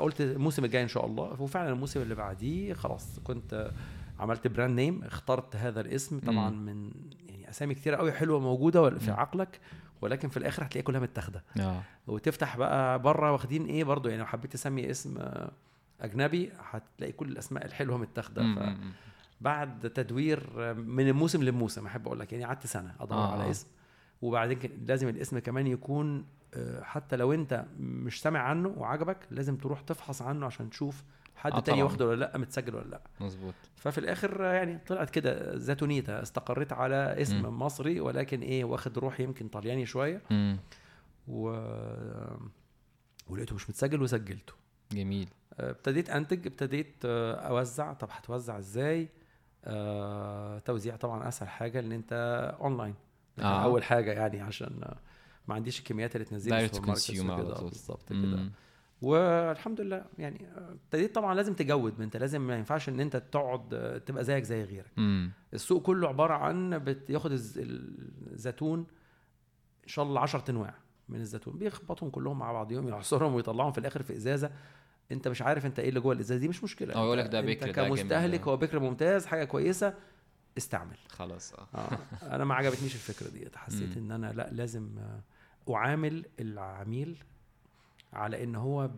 [0.00, 3.70] قلت الموسم الجاي إن شاء الله وفعلا الموسم اللي بعديه خلاص كنت
[4.18, 6.50] عملت brand name اخترت هذا الاسم طبعا.
[6.50, 6.90] من
[7.28, 9.10] يعني أسامي كتيرة قوي حلوة موجودة في.
[9.10, 9.60] عقلك
[10.04, 14.26] ولكن في الآخر هتلاقيها كلها متاخدة آه وتفتح بقى بره واخدين إيه برضو يعني لو
[14.26, 15.50] حبيت تسمي اسم آه،
[16.00, 18.76] أجنبي هتلاقي كل الأسماء الحلوة متاخدة ف...
[19.40, 23.32] بعد تدوير من الموسم للموسم أحب أقول لك يعني قعدت سنة أدور آه، آه.
[23.32, 23.50] على آه.
[23.50, 23.66] اسم
[24.22, 29.80] وبعدين لازم الاسم كمان يكون آه، حتى لو أنت مش سامع عنه وعجبك لازم تروح
[29.80, 31.02] تفحص عنه عشان تشوف
[31.36, 31.82] حد آه، تاني.
[31.82, 37.22] واخده ولا لأ متسجل ولا لأ مظبوط ففي الآخر يعني طلعت كده زيتونيتا استقريت على
[37.22, 37.58] اسم مم.
[37.58, 40.58] مصري ولكن إيه واخد روح يمكن طلياني شوية مم.
[41.28, 41.48] و
[43.28, 44.52] ولقيته مش متسجل وسجلته
[44.92, 45.28] جميل
[45.60, 49.08] آه، ابتديت أنتج ابتديت آه، أوزع طب هتوزع إزاي
[49.64, 52.12] آه، توزيع طبعا أسهل حاجة إن أنت
[52.60, 52.94] أونلاين
[53.38, 53.64] آه.
[53.64, 54.94] أول حاجة يعني عشان
[55.48, 57.68] ما عنديش الكميات اللي تنزلها وكده، طول.
[57.68, 58.50] بالظبط كده.
[59.02, 63.98] والحمد لله يعني ابتديت طبعا لازم تجود انت لازم ما ينفعش ان انت تقعد آه،
[63.98, 65.30] تبقى زيك زي غيرك مم.
[65.54, 67.58] السوق كله عبارة عن بياخد الز-
[68.32, 68.78] الزيتون
[69.84, 70.74] إن شاء الله 10 انواع
[71.08, 74.50] من الزيتون بيخبطهم كلهم مع بعضهم يعصرهم ويطلعهم في الآخر في إزازة
[75.12, 77.40] انت مش عارف انت إيه اللي جوه الإزازة دي مش مشكلة أو يقول لك ده
[77.40, 78.40] بكر، انت كمستهلك.
[78.48, 79.94] هو بكر ممتاز حاجة كويسة
[80.58, 81.98] استعمل خلاص آه آه.
[82.34, 83.96] أنا ما عجبتنيش الفكرة دي حسيت.
[83.96, 87.24] إن أنا لا لازم آه، أعامل العميل
[88.14, 88.90] على إن هو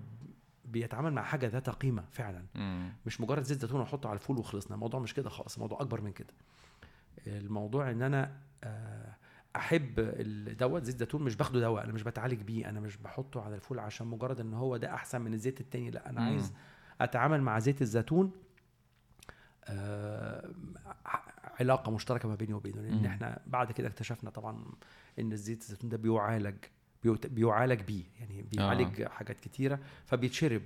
[0.64, 2.44] بيتعامل مع حاجة ذات قيمة فعلا.
[2.54, 2.92] مم.
[3.06, 4.74] مش مجرد زيت زيتون احطه على الفول وخلصنا.
[4.74, 5.54] الموضوع مش كده خالص.
[5.54, 6.34] الموضوع أكبر من كده.
[7.26, 9.14] الموضوع إن أنا آه،
[9.56, 10.00] أحب
[10.58, 11.84] دوت زيت زيتون مش باخده دواء.
[11.84, 12.68] أنا مش بتعالج بيه.
[12.68, 15.90] أنا مش بحطه على الفول عشان مجرد إن هو ده أحسن من الزيت التاني.
[15.90, 16.26] لا أنا مم.
[16.26, 16.52] عايز
[17.00, 18.32] أتعامل مع زيت الزيتون
[19.64, 20.50] آه،
[21.60, 22.82] علاقة مشتركة ما بيني وبينه.
[22.82, 23.06] لأن.
[23.06, 24.64] إحنا بعد كده اكتشفنا طبعا
[25.18, 26.56] إن الزيت الزيتون ده بيعالج
[27.04, 29.08] بيعالج بيه يعني بيعالج آه.
[29.08, 30.62] حاجات كتيرة فبيتشرب.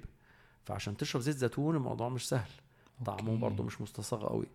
[0.65, 2.51] فعشان تشرب زيت زيتون الموضوع مش سهل.
[3.07, 3.37] طعمه.
[3.37, 4.47] برضه مش مستصاغ قوي.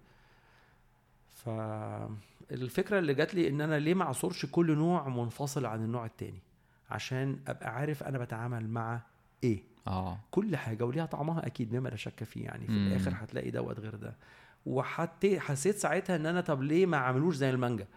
[1.35, 6.39] فالفكرة اللي جات لي إن أنا ليه ما أعصرش كل نوع منفصل عن النوع التاني؟
[6.89, 9.01] عشان أبقى عارف أنا بتعامل مع
[9.43, 9.63] إيه.
[9.87, 10.19] آه.
[10.31, 12.87] كل حاجة وليها طعمها أكيد مما لا شك فيه يعني في مم.
[12.87, 14.15] الآخر هتلاقي دوت غير ده.
[14.65, 17.87] وحتى حسيت ساعتها إن أنا طب ليه ما عملوش زي المانجا؟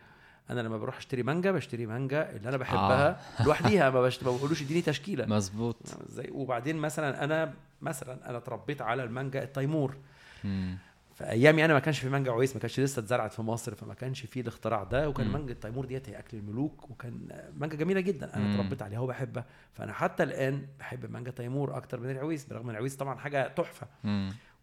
[0.51, 3.09] أنا لما بروح أشتري مانجا بشتري مانجا اللي أنا بحبها
[3.41, 3.43] آه.
[3.47, 5.77] لوحديها ما بشت- ما بقولوش إديني تشكيلة مظبوط
[6.09, 9.97] إزاي وبعدين مثلا أنا مثلا أنا اتربيت على المانجا التيمور
[10.45, 10.77] مم.
[11.15, 13.95] في أيامي أنا ما كانش في مانجا عويس ما كانش لسه اتزرعت في مصر فما
[13.95, 15.33] كانش في الاختراع ده وكان مم.
[15.33, 18.55] مانجا التيمور ديت هي أكل الملوك وكان مانجا جميلة جدا أنا.
[18.55, 22.97] اتربيت عليها وبحبها فأنا حتى الآن بحب مانجا تيمور أكتر من العويس برغم إن العويس
[22.97, 23.87] طبعا حاجة تحفة.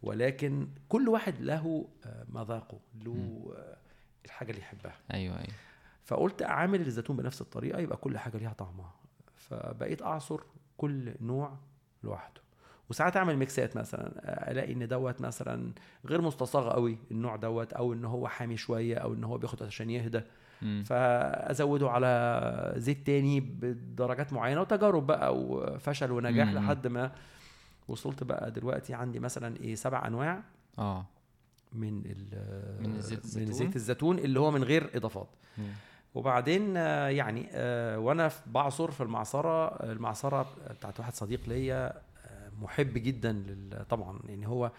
[0.04, 3.78] ولكن كل واحد له آه، مذاقه له آه،
[4.26, 5.48] الحاجة اللي يحبها أيوه أيوه
[6.06, 8.94] فقلت أعامل الزيتون بنفس الطريقة يبقى كل حاجة ليها طعمها
[9.36, 10.42] فبقيت أعصر
[10.78, 11.54] كل نوع
[12.04, 12.42] لوحده
[12.90, 14.12] وساعات أعمل ميكسات مثلا
[14.52, 15.72] ألاقي إن دوت مثلا
[16.06, 19.90] غير مستصاغ قوي النوع دوت أو إن هو حامي شوية أو إن هو بياخد عشان
[19.90, 20.22] يهدى.
[20.86, 26.56] فأزوده على زيت تاني بدرجات معينة وتجارب بقى وفشل ونجاح مم.
[26.56, 27.12] لحد ما
[27.88, 30.44] وصلت بقى دلوقتي عندي مثلا إيه سبع أنواع
[30.80, 31.06] آه
[31.74, 32.04] من من
[32.80, 35.64] من الزيتون؟ زيت الزيتون اللي هو من غير إضافات مم.
[36.16, 41.88] وبعدين يعني آه، وأنا بعصر في المعصرة المعصرة بتاعت واحد صديق ليا
[42.26, 44.72] آه، محب جدا لل- طبعا يعني هو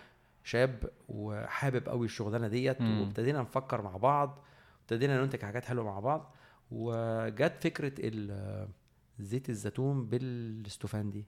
[0.44, 2.80] شاب وحابب قوي الشغلانة ديت.
[3.00, 4.38] وابتدينا نفكر مع بعض
[4.82, 6.34] ابتدينا ننتج حاجات حلوة مع بعض
[6.70, 7.92] وجت فكرة
[9.18, 11.24] زيت الزيتون بالاستفندي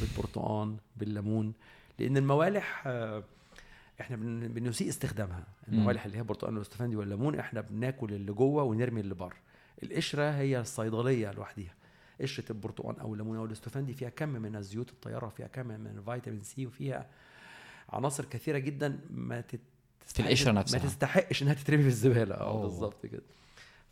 [0.00, 1.52] بالبرتقال بالليمون
[1.98, 3.22] لأن الموالح آه،
[4.00, 5.44] إحنا بن- بنسيء استخدامها.
[5.68, 9.36] الموالح اللي هي برتقال والاستفندي والليمون إحنا بناكل اللي جوه ونرمي اللي بره.
[9.82, 11.74] القشرة هي الصيدلية لوحدها
[12.20, 16.42] قشرة البرتقال أو الليمون أو الأستفندي فيها كم من الزيوت الطيارة فيها كم من الفيتامين
[16.42, 17.06] سي وفيها
[17.88, 19.58] عناصر كثيرة جدا ما في
[20.20, 22.34] القشرة ما نفسها تستحقش إنها تترمي في الزبالة.
[22.34, 22.62] آه.
[22.62, 23.22] بالظبط كده.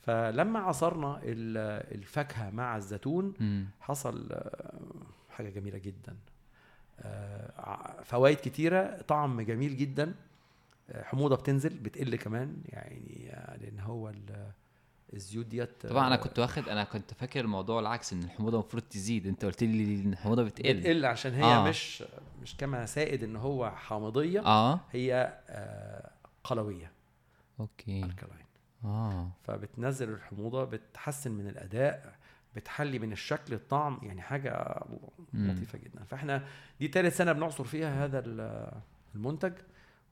[0.03, 3.35] فلما عصرنا ال- الفاكهة مع الزيتون.
[3.81, 4.29] حصل
[5.31, 6.17] حاجة جميلة جدا.
[8.05, 10.15] فوائد كتيرة طعم جميل جدا.
[10.91, 14.51] آه، حموضة بتنزل بتقل كمان يعني آه، لأن هو ال-
[15.15, 18.83] الزيوت ديت طبعا أنا آه، كنت واخد أنا كنت فاكر الموضوع العكس إن الحموضة المفروض
[18.83, 19.27] تزيد.
[19.27, 20.81] أنت قلت لي إن الحموضة بتقل.
[20.81, 21.69] بتقل عشان هي آه.
[21.69, 22.05] مش
[22.43, 24.41] مش كما سائد إن هو حامضية.
[24.47, 24.81] آه.
[24.93, 26.11] هي آه،
[26.45, 26.91] قلوية.
[27.61, 28.05] okay.
[28.05, 28.45] alkaline
[28.85, 29.29] آه.
[29.45, 32.18] فبتنزل الحموضة بتحسن من الأداء.
[32.57, 34.83] بتحلي من الشكل الطعم يعني حاجة.
[35.35, 36.05] لطيفة جدا.
[36.05, 36.45] فإحنا
[36.81, 38.73] دي ثالث سنة بنعصر فيها هذا ال-
[39.15, 39.53] المنتج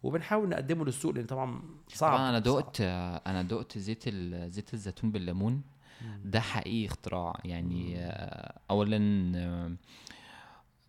[0.03, 2.11] وبنحاول نقدمه للسوق لأن طبعا صعب.
[2.13, 2.39] طبعا أنا.
[2.39, 2.81] دقت
[3.27, 4.09] أنا دقت زيت
[4.49, 5.63] زيت الزيتون بالليمون.
[6.25, 7.41] ده حقيقي اختراع.
[7.45, 7.97] يعني
[8.71, 8.99] اولا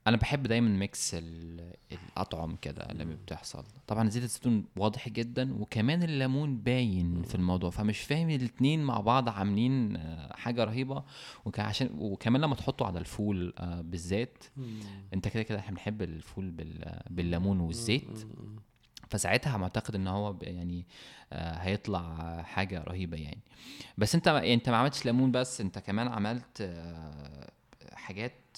[0.08, 3.64] أنا بحب دايما ميكس ال- الأطعم كده لما بتحصل.
[3.88, 9.30] طبعا زيت الزيتون واضح جدا وكمان الليمون باين في الموضوع فمش فاهم الاتنين مع بعض
[9.30, 11.04] عاملين آه، حاجة رهيبة.
[11.46, 14.44] وك- عشان وكمان لما تحطه على الفول آه، بالذات.
[15.14, 18.28] أنت كده كده إحنا بنحب الفول بال- بالليمون والزيت.
[19.10, 20.86] فساعتها معتقد إن هو يعني
[21.34, 23.42] آه، هيطلع حاجة رهيبة يعني.
[23.98, 26.62] بس أنت يعني أنت ما عملتش ليمون بس أنت كمان عملت
[27.94, 28.58] حاجات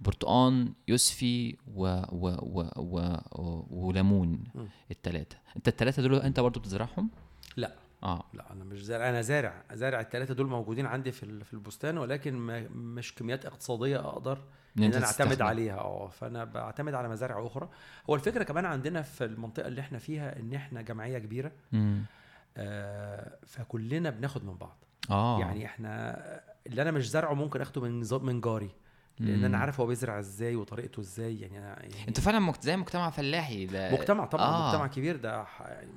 [0.00, 2.28] برتقان يوسفي و و
[2.76, 4.68] و و وليمون مم.
[4.90, 5.36] التلاتة.
[5.56, 7.10] انت التلاتة دول انت برضو بتزرعهم؟
[7.56, 7.72] لا.
[8.02, 8.24] آه.
[8.34, 12.34] لا أنا مش زارع أنا زارع زارع الثلاثه دول موجودين عندي في في البستان ولكن
[12.34, 14.42] ما مش كميات اقتصادية أقدر
[14.78, 15.42] إن أنا أعتمد.
[15.42, 15.78] عليها.
[15.78, 17.68] آه فأنا بعتمد على مزارع أخرى.
[18.10, 21.52] هو الفكرة كمان عندنا في المنطقة اللي إحنا فيها إن إحنا جمعية كبيرة.
[21.72, 22.02] مم.
[22.56, 24.84] آه فكلنا بناخد من بعض.
[25.10, 25.40] آه.
[25.40, 26.16] يعني إحنا
[26.66, 28.70] اللي أنا مش زارعه ممكن أخده من من جاري.
[29.20, 29.44] لأن.
[29.44, 32.62] أنا عارف هو بيزرع إزاي وطريقته إزاي يعني, أنا يعني أنتوا فعلا مكت...
[32.62, 34.68] زي مجتمع فلاحي ده مجتمع طبعا آه.
[34.68, 35.90] مجتمع كبير ده ح- يعني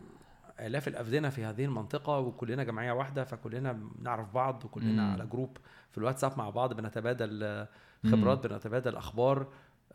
[0.60, 5.12] آلاف الأفدنة في هذه المنطقة وكلنا جمعية واحدة فكلنا بنعرف بعض وكلنا مم.
[5.14, 5.58] على جروب
[5.92, 7.66] في الواتساب مع بعض بنتبادل
[8.04, 8.12] مم.
[8.12, 9.48] خبرات بنتبادل أخبار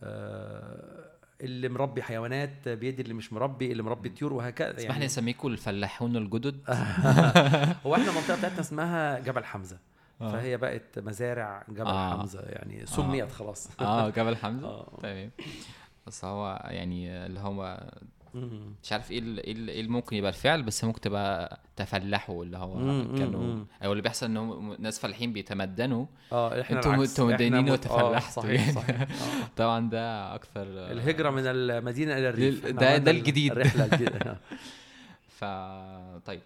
[0.02, 1.04] آه،
[1.40, 6.16] اللي مربي حيوانات بيدي اللي مش مربي اللي مربي طيور وهكذا اسمح لي اسميكم الفلاحون
[6.16, 6.60] الجدد
[7.86, 9.78] هو إحنا المنطقة بتاعتنا اسمها جبل حمزة
[10.24, 10.32] آه.
[10.32, 12.12] فهي بقت مزارع جبل آه.
[12.14, 12.18] آه.
[12.18, 14.98] حمزة يعني سميت خلاص آه جبل حمزة آه.
[15.02, 15.30] تمام
[16.06, 17.80] بس هو يعني اللي هو.
[18.82, 22.58] مش عارف إيه ال- إيه ال- اللي ممكن يبقى الفعل بس ممكن تبقى تفلحوا اللي
[22.58, 22.74] هو
[23.18, 23.64] كانوا.
[23.84, 26.76] أو اللي بيحصل ان هم ناس فلاحين بيتمدنوا آه إحنا.
[26.76, 28.72] أنتوا إحنا متدينين مت- آه، وتفلحتوا صحيح يعني.
[28.72, 29.06] صحيح آه.
[29.56, 33.52] طبعا ده أكثر الهجرة من المدينة إلى الريف ده- ده الجديد.
[33.52, 34.36] الرحلة الجديدة
[35.38, 35.44] ف
[36.26, 36.40] طيب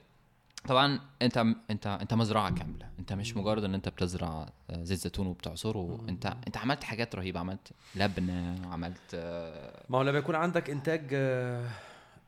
[0.67, 2.89] طبعا انت انت انت مزرعة كاملة.
[2.99, 5.99] انت مش مجرد ان انت بتزرع زيت زيتون وبتعصره.
[6.09, 7.41] انت انت عملت حاجات رهيبة.
[7.41, 9.15] عملت لبنه عملت
[9.89, 11.69] ما هو لما يكون عندك إنتاج آه،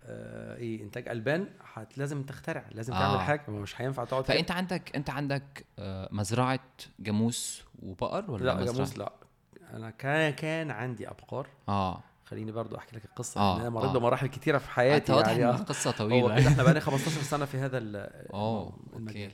[0.04, 2.98] آه، إنتاج ألبان هت لازم تخترع لازم آه.
[2.98, 3.42] تعمل حاجة.
[3.48, 4.24] ما مش هينفع تقعد.
[4.24, 6.60] فأنت عندك انت عندك آه، مزرعة
[7.00, 9.12] جاموس وبقر ولا لا مزرعة؟ جاموس لا.
[9.72, 11.46] أنا كان كان عندي أبقار.
[11.68, 12.02] آه.
[12.30, 13.98] خليني برضو أحكي لك القصة آه، أنا مريت آه.
[13.98, 15.54] بمراحل كتيرة في حياتي واضح يعني آه.
[15.56, 19.32] القصة هو طويله إحنا بقالنا 15 سنة في هذا المجال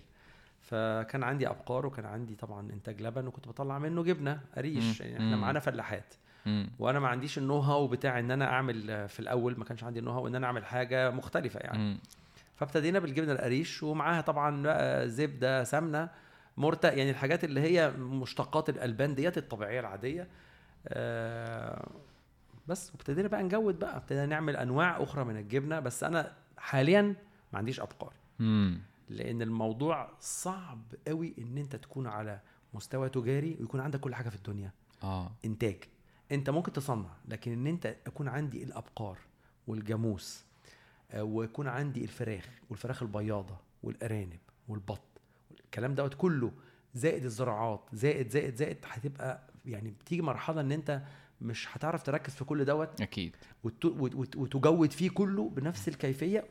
[0.60, 5.00] فكان عندي أبقار وكان عندي طبعا إنتاج لبن وكنت بطلع منه جبنة قريش.
[5.00, 5.36] يعني إحنا.
[5.36, 6.14] معانا فلاحات.
[6.78, 10.10] وأنا ما عنديش النو هاو بتاع إن أنا أعمل في الأول ما كانش عندي النو
[10.10, 11.98] هاو إن أنا أعمل حاجة مختلفة يعني.
[12.56, 16.08] فابتدينا بالجبنة القريش ومعاها طبعا بقى زبدة سمنة
[16.56, 20.28] مرتق يعني الحاجات اللي هي مشتقات الألبان ديت الطبيعية العادية
[20.88, 21.88] آه
[22.68, 27.02] بس وابتدينا بقى نجود بقى ابتدينا نعمل أنواع أخرى من الجبنة بس أنا حاليا
[27.52, 28.12] ما عنديش أبقار.
[28.38, 28.80] مم.
[29.08, 32.40] لأن الموضوع صعب قوي إن أنت تكون على
[32.74, 34.70] مستوى تجاري ويكون عندك كل حاجة في الدنيا.
[35.02, 35.30] آه.
[35.44, 35.76] إنتاج.
[36.32, 39.18] أنت ممكن تصنع لكن إن أنت يكون عندي الأبقار
[39.66, 40.44] والجاموس
[41.10, 45.00] آه، ويكون عندي الفراخ والفراخ البياضة والأرانب والبط
[45.64, 46.52] الكلام دوت كله
[46.94, 51.02] زائد الزراعات زائد زائد زائد هتبقى يعني بتيجي مرحلة إن أنت
[51.40, 53.00] مش هتعرف تركز في كل دوت.
[53.00, 53.36] أكيد.
[53.64, 56.44] وت- وت- وت- وتجود فيه كله بنفس الكيفية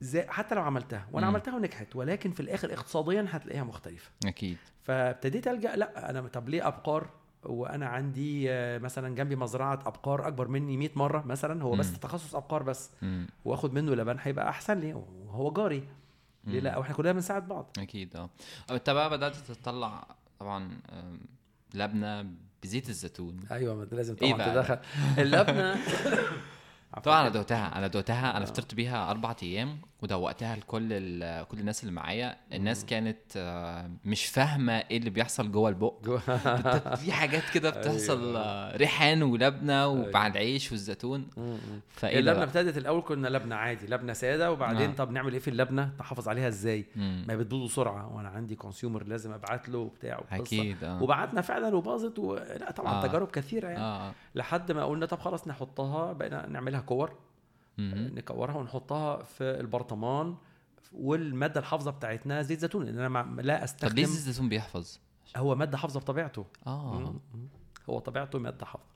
[0.00, 1.06] زي حتى لو عملتها.
[1.12, 1.32] وأنا مم.
[1.32, 4.10] عملتها ونجحت ولكن في الآخر اقتصاديا هتلاقيها مختلفة.
[4.26, 4.56] أكيد.
[4.82, 7.10] فابتديت ألجأ لأ أنا طب ليه أبقار؟
[7.44, 11.96] وأنا عندي آه، مثلا جنبي مزرعة أبقار أكبر مني 100 مرة مثلا هو بس مم.
[11.96, 12.90] تخصص أبقار بس.
[13.02, 13.26] مم.
[13.44, 15.88] وآخد منه لبن هيبقى أحسن لي وهو جاري.
[16.44, 17.70] ليه لأ؟ وإحنا كلنا بنساعد بعض.
[17.78, 18.30] أكيد آه.
[18.70, 20.06] أنت بقى بدأت تطلع
[20.38, 20.78] طبعا
[21.74, 22.26] لبنة
[22.62, 24.78] بزيت الزيتون أيوه ما لازم إيه طبعا بقى؟ تدخل
[25.18, 25.76] اللبنة
[27.04, 30.88] طبعا أنا دوقتها أنا دوقتها أنا فطرت بيها أربع أيام ودوقتها لكل
[31.44, 36.18] كل الناس اللي معايا الناس كانت آه، مش فاهمة إيه اللي بيحصل جوه البق
[37.02, 41.28] في حاجات كده بتحصل آه، ريحان ولبنة ومع العيش والزيتون
[41.88, 44.94] فإيه اللبنة؟ ابتدت الأول كنا لبنة عادي لبنة سادة وبعدين آه.
[44.94, 46.84] طب نعمل إيه في اللبنة نحافظ عليها إزاي.
[46.96, 50.20] ما بتبوظ بسرعة وأنا عندي كونسيومر لازم أبعت له وبتاع.
[50.32, 52.18] أكيد وبعتنا فعلا وباظت.
[52.60, 53.04] لا طبعا آه.
[53.04, 53.06] آه.
[53.06, 54.12] تجارب كثيرة يعني آه.
[54.36, 57.12] لحد ما قلنا طب خلاص نحطها بقينا نعملها كور
[57.78, 58.14] مهم.
[58.14, 60.34] نكورها ونحطها في البرطمان
[60.92, 64.98] والمادة الحافظة بتاعتنا زيت زيتون لأن أنا لا طب ليه أستخدم زيت الزيتون بيحفظ؟
[65.36, 67.14] هو مادة حافظة بطبيعته آه.
[67.90, 68.86] هو طبيعته مادة حافظة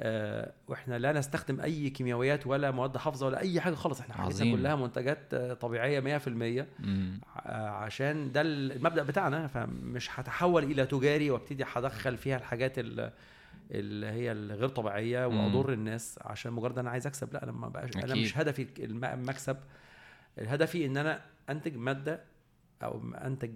[0.00, 4.56] آه وإحنا لا نستخدم أي كيماويات ولا مواد حافظة ولا أي حاجة خالص إحنا حاجتنا.
[4.56, 6.28] كلها منتجات آه، طبيعية 100%
[6.78, 7.20] مم.
[7.36, 13.12] ع- عشان ده المبدأ بتاعنا فمش هتحول إلى تجاري وأبتدي هدخل فيها الحاجات ال-
[13.70, 15.26] اللي هي الغير طبيعية.
[15.26, 17.32] وأضر الناس عشان مجرد أنا عايز أكسب.
[17.34, 18.14] لا أنا ما بقاش أنا.
[18.14, 19.56] مش هدفي الم- المكسب.
[20.38, 22.20] هدفي إن أنا أنتج مادة
[22.82, 23.50] أو أنتج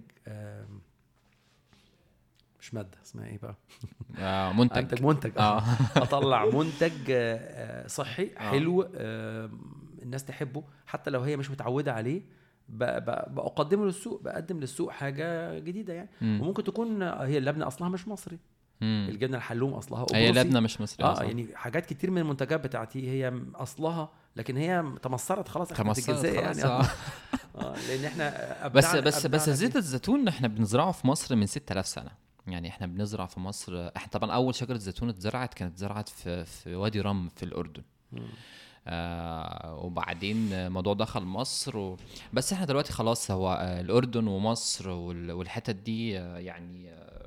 [2.59, 3.55] مش مادة اسمها إيه بقى؟
[4.19, 4.77] آه منتج.
[4.77, 5.31] أنتج منتج.
[5.37, 5.63] آه.
[5.97, 8.39] أطلع منتج آه، آه، صحي آه.
[8.51, 9.49] حلو آه،
[10.01, 10.63] الناس تحبه.
[10.87, 12.21] حتى لو هي مش متعودة عليه
[12.69, 16.09] بقدمه للسوق بقدم للسوق حاجة جديدة يعني.
[16.21, 16.41] مم.
[16.41, 18.39] وممكن تكون هي اللبنة أصلها مش مصري.
[18.81, 19.07] مم.
[19.09, 20.39] الجبنه الحلوم أصلها هي قبرصي.
[20.47, 24.83] لبنة مش مصرية آه صح؟ يعني حاجات كتير من المنتجات بتاعتي هي أصلها لكن هي
[25.01, 26.85] تمصرت خلاص تمصرت الجزاء خلاص، يعني آه.
[27.55, 29.75] آه لأن إحنا بس بس بس زيت.
[29.75, 32.11] الزيتون إحنا بنزرعه في مصر من 6000 سنة
[32.47, 36.75] يعني إحنا بنزرع في مصر إحنا طبعا أول شجرة زيتون اتزرعت كانت اتزرعت في في
[36.75, 38.23] وادي رم في الأردن مم.
[38.87, 41.97] آه وبعدين الموضوع دخل مصر و...
[42.33, 45.31] بس إحنا دلوقتي خلاص هو آه الأردن ومصر وال...
[45.31, 47.20] والحتت دي آه يعني آه،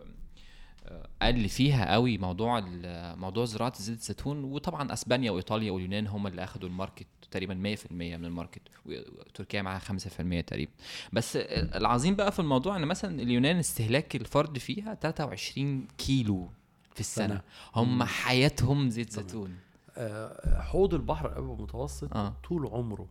[1.23, 6.45] قل فيها قوي موضوع ال- موضوع زراعة زيت الزيتون وطبعا أسبانيا وإيطاليا واليونان هم اللي
[6.45, 10.73] اخذوا ال market تقريبا 100% من ال market وتركيا معاها 5% تقريبا.
[11.13, 16.49] بس العظيم بقى في الموضوع إن مثلا اليونان استهلاك الفرد فيها 23 كيلو
[16.95, 17.27] في السنة.
[17.29, 17.43] سنة.
[17.75, 19.57] هم حياتهم زيت زيتون.
[19.97, 22.35] آه، حوض البحر الابيض المتوسط آه.
[22.49, 23.07] طول عمره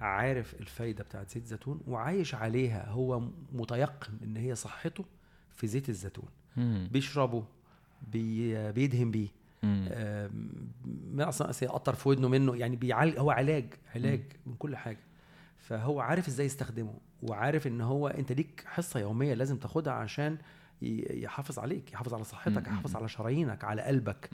[0.00, 5.04] عارف الفايدة بتاعت زيت الزيتون وعايش عليها هو متيقن إن هي صحته
[5.56, 6.28] في زيت الزيتون.
[6.56, 7.44] بيشربه
[8.12, 9.28] بي بيدهن بيه.
[11.12, 14.98] ما أصلا أصل يقطر في ودنه منه يعني بيعالج هو علاج علاج من كل حاجة.
[15.58, 20.38] فهو عارف إزاي يستخدمه وعارف إن هو أنت ليك حصة يومية لازم تاخدها عشان
[20.82, 22.66] يحافظ عليك يحافظ على صحتك.
[22.66, 24.30] يحافظ على شرايينك على قلبك.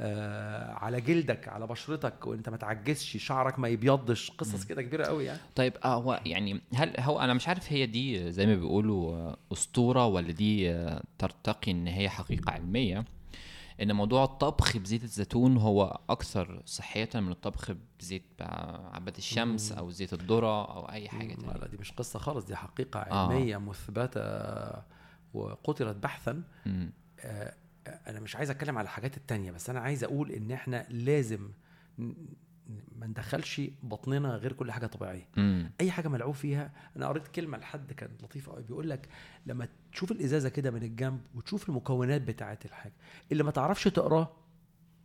[0.00, 4.30] آه على جلدك على بشرتك وانت ما تعجزش شعرك ما يبيضش.
[4.30, 5.40] قصص كده كبيرة قوي يعني.
[5.54, 9.36] طيب آه هو يعني هل هو أنا مش عارف هي دي زي ما بيقولوا آه،
[9.52, 13.04] أسطورة ولا دي آه، ترتقي إن هي حقيقة علمية؟
[13.82, 18.24] إن موضوع الطبخ بزيت الزيتون هو أكثر صحية من الطبخ بزيت
[18.92, 22.56] عباد الشمس أو زيت الذرة أو أي حاجة تانية لا دي مش قصة خالص دي
[22.56, 23.28] حقيقة آه.
[23.28, 24.95] علمية مثبتة.
[25.36, 26.42] وقتلت بحثا.
[27.20, 27.54] آه،
[27.86, 31.50] أنا مش عايز أتكلم على الحاجات التانية بس أنا عايز أقول إن إحنا لازم
[32.96, 35.70] ما ندخلش بطننا غير كل حاجة طبيعية مم.
[35.80, 39.08] أي حاجة ملعوب فيها أنا قريت كلمة لحد كانت لطيفة قوي بيقول لك
[39.46, 42.92] لما تشوف الإزازة كده من الجنب وتشوف المكونات بتاعه الحاجة
[43.32, 44.36] اللي ما تعرفش تقراه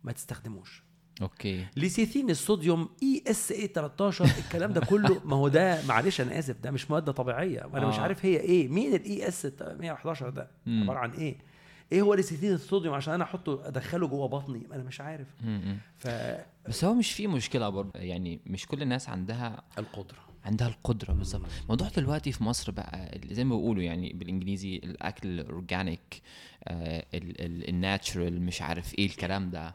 [0.04, 0.82] ما تستخدموش
[1.22, 1.66] okay.
[1.76, 5.20] ليسيثين الصوديوم E S E 13 الكلام ده كله.
[5.24, 7.64] ما هو ده معلش أنا آسف ده مش مادة طبيعية.
[7.72, 8.00] وأنا مش آه.
[8.00, 8.68] عارف هي إيه.
[8.68, 10.50] مين ال E S 111 ده.
[10.66, 11.36] عبارة عن إيه؟
[11.92, 14.66] إيه هو ليسيثين الصوديوم؟ عشان أنا أحطه أدخله جوه بطني.
[14.72, 15.26] أنا مش عارف.
[15.44, 15.78] مم.
[15.98, 18.00] فالقدره بس هو مش في مشكلة برضه.
[18.00, 19.62] يعني مش كل الناس عندها
[20.44, 21.46] عندها القدرة بالظبط.
[21.68, 26.22] موضوع دلوقتي في مصر بقى زي ما بيقولوا يعني بالإنجليزي الأكل ال organic
[26.64, 27.04] آه
[27.68, 29.74] ال natural مش عارف إيه الكلام ده.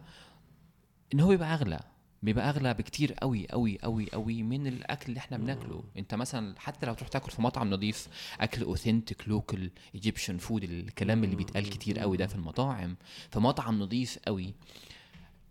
[1.14, 1.80] إن هو بيبقى أغلى
[2.24, 5.84] بيبقى أغلى بكتير قوي قوي قوي قوي من الأكل اللي إحنا بناكله.
[5.98, 8.08] أنت مثلا حتى لو تروح تاكل في مطعم نظيف
[8.42, 12.96] أكل authentic local Egyptian food الكلام اللي بيتقال كتير قوي ده في المطاعم.
[13.32, 14.54] في مطعم نظيف قوي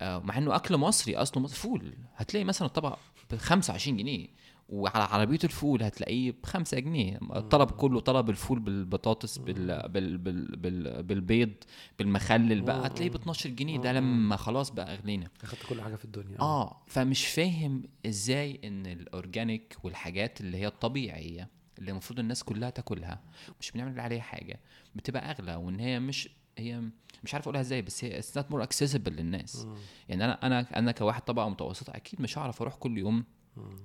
[0.01, 2.99] آه، مع إنه أكل مصري أصله فول هتلاقي مثلا الطبق
[3.31, 4.27] ب 25 جنيه.
[4.69, 10.55] وعلى عربية الفول هتلاقيه ب 5 جنيه الطلب كله طلب الفول بالبطاطس بال بال بال
[10.57, 11.53] بال بالبيض
[11.99, 15.27] بالمخلل بقى هتلاقيه ب 12 جنيه ده لما خلاص بقى أغلينا.
[15.43, 16.39] أخدت كل حاجة في الدنيا.
[16.39, 21.49] آه فمش فاهم إزاي إن ال organic والحاجات اللي هي الطبيعية
[21.79, 23.21] اللي المفروض الناس كلها تاكلها
[23.61, 24.59] مش بنعمل عليها حاجة
[24.95, 26.81] بتبقى أغلى وإن هي مش هي
[27.23, 29.67] مش عارف أقولها إزاي بس هي it's not more accessible للناس.
[30.09, 33.23] يعني أنا أنا أنا كواحد طبقة متوسطة أكيد مش هعرف أروح كل يوم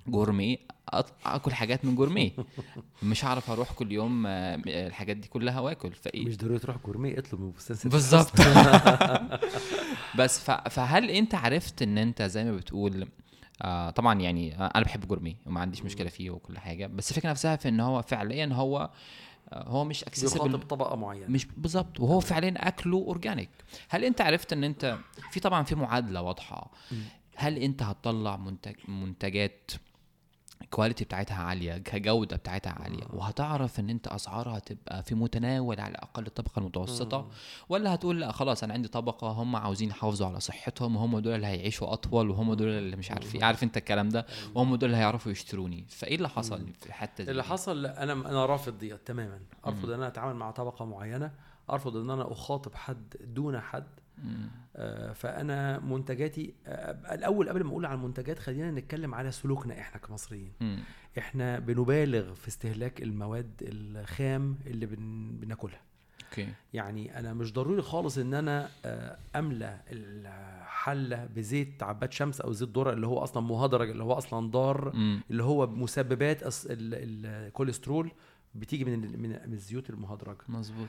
[0.07, 0.59] Gourmet
[1.26, 2.33] آكل حاجات من Gourmet.
[3.02, 5.92] مش هعرف أروح كل يوم آه، الحاجات دي كلها وآكل.
[5.92, 8.33] فإيه؟ مش ضروري تروح Gourmet اطلب من بستان ست بالظبط.
[10.18, 10.40] بس.
[10.70, 13.08] فهل أنت عرفت إن أنت زي ما بتقول
[13.62, 17.56] آه طبعا يعني أنا بحب Gourmet وما عنديش مشكلة فيه وكل حاجة بس الفكرة نفسها
[17.56, 18.90] في إن هو فعليا هو
[19.52, 21.27] آه هو مش accessible طبقة معينة.
[21.29, 22.00] مش بالظبط.
[22.00, 23.48] وهو فعليا أكله organic
[23.88, 24.98] هل أنت عرفت إن أنت
[25.31, 26.70] في طبعا في معادلة واضحة.
[27.37, 29.70] هل انت هتطلع منتج منتجات
[30.63, 35.90] ال quality بتاعتها عالية كجودة بتاعتها عالية؟ وهتعرف ان انت اسعارها تبقى في متناول على
[35.90, 37.28] الأقل الطبقة المتوسطة؟
[37.68, 41.46] ولا هتقول لا خلاص أنا عندي طبقة هم عاوزين يحافظوا على صحتهم وهم دول اللي
[41.46, 45.00] هيعيشوا أطول وهم دول اللي مش عارف إيه عارف أنت الكلام ده؟ وهم دول اللي
[45.00, 45.85] هيعرفوا يشتروني.
[45.88, 49.40] فإيه اللي حصل في الحتة دي؟ اللي حصل أنا أنا رافض ديت تماما.
[49.66, 51.33] أرفض إن أنا أتعامل مع طبقة معينة.
[51.70, 53.87] أرفض إن أنا أخاطب حد دون حد.
[55.15, 60.52] فأنا منتجاتي آه، الأول قبل ما أقول عن المنتجات خلينا نتكلم على سلوكنا إحنا كمصريين.
[60.60, 60.79] مم.
[61.19, 65.31] إحنا بنبالغ في استهلاك المواد الخام اللي بن...
[65.40, 65.81] بناكلها.
[66.25, 66.48] أوكي.
[66.75, 72.69] يعني أنا مش ضروري خالص إن أنا آه، املى الحلة بزيت عباد شمس أو زيت
[72.79, 74.92] ذرة اللي هو أصلا مهدرج اللي هو أصلا ضار.
[75.31, 78.10] اللي هو مسببات الكوليسترول
[78.54, 80.38] بتيجي من من الزيوت المهدرجة.
[80.48, 80.88] مظبوط.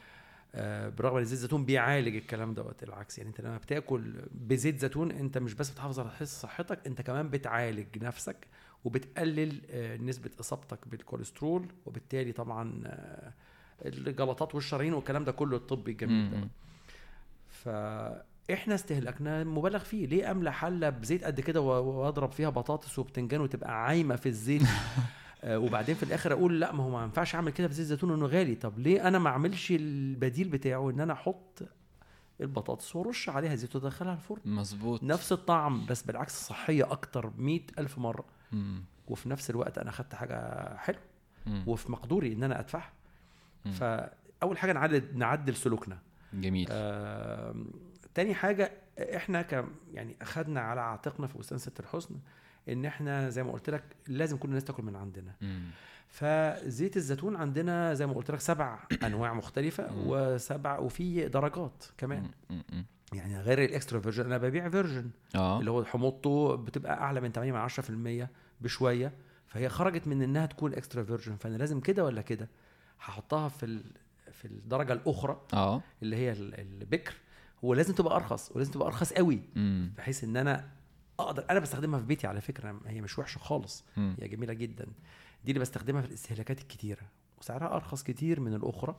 [0.55, 3.17] آه، برغم ان زيت الزيتون بيعالج الكلام دوت العكس.
[3.17, 7.29] يعني انت لما بتاكل بزيت زيتون انت مش بس بتحافظ على حس صحتك انت كمان
[7.29, 8.47] بتعالج نفسك
[8.85, 13.33] وبتقلل آه، نسبة إصابتك بالكوليسترول وبالتالي طبعا آه،
[13.85, 16.47] الجلطات والشرايين والكلام ده كله الطبي الجميل ده.
[17.49, 20.07] فإحنا استهلاكنا مبالغ فيه.
[20.07, 24.61] ليه أملى حلة بزيت قد كده وأضرب فيها بطاطس وبتنجان وتبقى عايمة في الزيت؟
[25.45, 28.25] وبعدين في الآخر أقول لا ما هو ما ينفعش أعمل كده في زيت زيتون إنه
[28.25, 28.55] غالي.
[28.55, 31.63] طب ليه أنا ما أعملش البديل بتاعه إن أنا أحط
[32.41, 35.03] البطاطس وأرش عليها زيت وأدخلها الفرن؟ مظبوط.
[35.03, 38.25] نفس الطعم بس بالعكس صحية أكتر مئة ألف مرة.
[38.51, 38.83] مم.
[39.07, 41.01] وفي نفس الوقت أنا خدت حاجة حلوة.
[41.67, 42.93] وفي مقدوري إن أنا أدفعها.
[43.71, 45.97] فأول حاجة نعدل نعدل سلوكنا.
[46.33, 46.67] جميل.
[46.71, 47.67] آم،
[48.13, 52.15] تاني حاجة إحنا ك يعني أخدنا على عاتقنا في بستان ست الحسن
[52.69, 55.31] إن إحنا زي ما قلت لك لازم كل الناس تاكل من عندنا.
[55.41, 55.63] مم.
[56.07, 60.03] فزيت الزيتون عندنا زي ما قلت لك سبع أنواع مختلفة مم.
[60.07, 62.29] وسبع وفي درجات كمان.
[62.49, 62.85] مم.
[63.13, 65.59] يعني غير ال extra virgin أنا ببيع virgin آه.
[65.59, 67.59] اللي هو حموضته بتبقى أعلى من 8 من
[68.25, 68.27] 10%
[68.61, 69.13] بشوية.
[69.47, 72.49] فهي خرجت من إنها تكون extra virgin فأنا لازم كده ولا كده؟
[72.99, 73.83] هحطها في ال...
[74.31, 75.81] في الدرجة الأخرى آه.
[76.01, 77.13] اللي هي ال- البكر.
[77.63, 79.39] هو لازم تبقى أرخص ولازم تبقى أرخص قوي.
[79.55, 79.91] مم.
[79.97, 80.67] بحيث إن أنا
[81.19, 83.83] أقدر أنا بستخدمها في بيتي على فكرة هي مش وحشة خالص.
[83.97, 84.85] هي جميلة جدا
[85.45, 87.01] دي اللي بستخدمها في الاستهلاكات الكتيرة
[87.41, 88.95] وسعرها أرخص كتير من الأخرى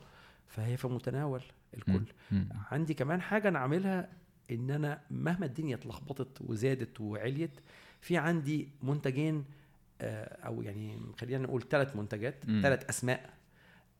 [0.47, 1.41] فهي في متناول
[1.77, 2.49] الكل مم.
[2.71, 4.09] عندي كمان حاجة أنا عاملها
[4.51, 7.59] إن أنا مهما الدنيا اتلخبطت وزادت وعليت
[8.01, 9.45] في عندي منتجين
[10.01, 12.35] آه، أو يعني خلينا نقول ثلاث منتجات.
[12.45, 13.33] ثلاث أسماء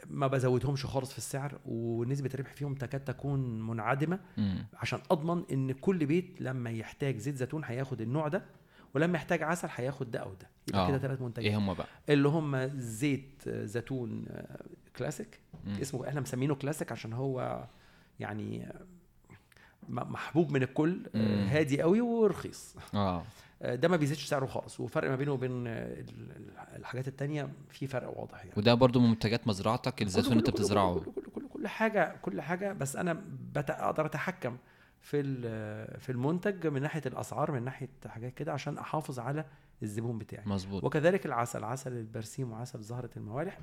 [0.09, 4.65] ما بزودهمش خالص في السعر ونسبة الربح فيهم تكاد تكون منعدمة مم.
[4.73, 8.43] عشان أضمن إن كل بيت لما يحتاج زيت زيتون هياخد النوع ده
[8.93, 10.87] ولما يحتاج عسل هياخد ده أو ده يبقى آه.
[10.87, 14.59] كده ثلاث منتجات إيه هم بقى اللي هم زيت آه، زيتون آه،
[14.97, 15.73] كلاسيك مم.
[15.81, 17.65] اسمه إحنا مسمينه كلاسيك عشان هو
[18.19, 18.81] يعني آه،
[19.89, 21.47] محبوب من الكل مم.
[21.49, 23.23] هادي قوي ورخيص آه
[23.73, 25.67] ده ما بيزيدش سعره خالص وفرق ما بينه وبين ال-
[26.09, 28.51] ال- الحاجات التانية في فرق واضح يعني.
[28.57, 30.93] وده برضو من منتجات مزرعتك الزيتون انت بتزرعه.
[30.93, 33.21] كله كله كله كل حاجة كل حاجة بس أنا
[33.57, 34.57] أقدر أتحكم
[35.01, 35.23] في
[35.99, 39.45] في المنتج من ناحية الأسعار من ناحية حاجات كده عشان أحافظ على
[39.83, 40.43] الزبون بتاعي.
[40.45, 40.83] مظبوط.
[40.83, 43.59] وكذلك العسل عسل البرسيم وعسل زهرة الموالح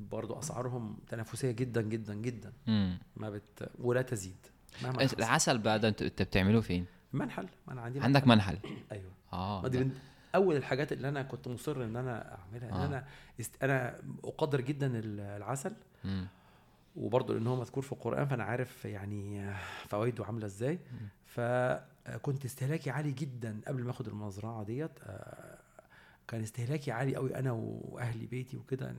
[0.00, 2.52] برضو أسعارهم تنافسية جدا جدا جدا.
[2.66, 2.98] مم.
[3.16, 4.36] ما بت ولا تزيد.
[5.18, 7.48] العسل بقى ده انت بتعمله فين؟ منحل.
[7.66, 8.58] ما أنا عندي عندك منحل.
[8.92, 9.10] أيوه.
[9.32, 9.92] آه دي من
[10.34, 12.86] أول الحاجات اللي أنا كنت مصر إن أنا أعملها إن آه.
[12.86, 13.06] أنا
[13.40, 13.62] است...
[13.64, 15.72] أنا أقدر جدا ال- العسل.
[16.04, 16.26] مم.
[16.96, 19.54] وبرضه لأن هو مذكور في القرآن فأنا عارف يعني
[19.88, 20.78] فوائده عاملة إزاي.
[21.26, 24.90] فكنت استهلاكي عالي جدا قبل ما آخد المزرعة ديت.
[25.02, 25.58] آه،
[26.28, 28.94] كان استهلاكي عالي قوي أنا وأهلي بيتي وكده.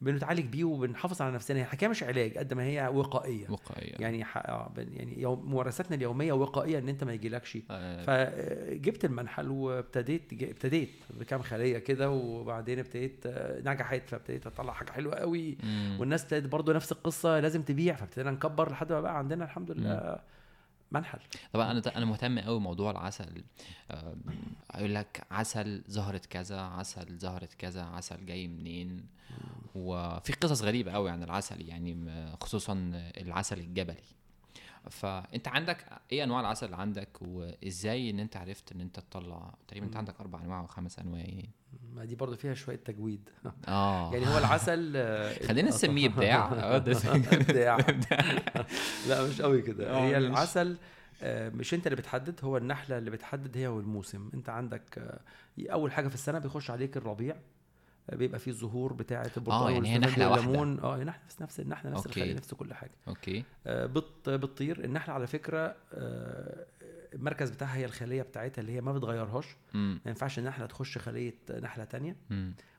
[0.00, 1.58] بنتعالج بيه وبنحافظ على نفسنا.
[1.58, 3.50] هي الحكاية مش علاج قد ما هي وقائية.
[3.50, 3.94] وقائية.
[3.98, 7.58] يعني ح- آه، يعني يوم ممارساتنا اليومية وقائية إن أنت ما يجيلكش.
[7.70, 10.88] آه، فجبت المنحل وابتديت ج- ابتديت
[11.20, 15.58] بكام خلية كده وبعدين ابتديت آه، نجحت فابتديت أطلع حاجة حلوة قوي.
[15.62, 15.96] مم.
[16.00, 17.94] والناس ابتدت برضه نفس القصة لازم تبيع.
[17.96, 20.18] فابتدينا نكبر لحد ما بقى عندنا الحمد لله
[20.92, 21.18] منحل.
[21.52, 23.44] طبعا أنا أنا مهتم قوي بموضوع العسل.
[24.70, 29.06] أقول لك عسل زهرة كذا عسل زهرة كذا عسل جاي منين؟
[29.74, 34.02] وفي قصص غريبة قوي عن العسل يعني خصوصا العسل الجبلي.
[34.90, 39.86] فأنت عندك إيه أنواع العسل اللي عندك؟ وإزاي إن أنت عرفت إن أنت تطلع؟ تقريبا
[39.86, 41.20] أنت عندك أربع أنواع أو خمس أنواع.
[41.20, 41.50] يعني
[41.94, 43.30] ما دي برضه فيها شوية تجويد.
[43.68, 44.10] آه.
[44.14, 44.92] يعني هو العسل
[45.48, 46.52] خلينا نسميه إبداع.
[46.64, 47.78] آه، إبداع.
[49.08, 49.90] لا مش قوي كده.
[49.90, 50.16] آه، هي.
[50.16, 50.76] العسل
[51.22, 54.30] آه، مش أنت اللي بتحدد هو النحلة اللي بتحدد هي والموسم.
[54.34, 55.18] أنت عندك
[55.58, 57.36] أول حاجة في السنة بيخش عليك الربيع.
[58.12, 60.42] بيبقى فيه الزهور بتاعة البرتقال يعني هي والزبادي نحلة واحدة.
[60.46, 60.80] والليمون.
[60.80, 62.06] آه هي نحله نفس نفس النحله نفس.
[62.06, 62.90] الخلية نفس كل حاجة.
[63.08, 63.44] أوكي.
[63.66, 64.84] آه، بت بتطير.
[64.84, 66.66] النحله على فكرة آه،
[67.14, 69.46] المركز بتاعها هي الخلية بتاعتها اللي هي ما بتغيرهاش.
[69.74, 72.16] ما ينفعش النحله تخش خلية نحلة تانية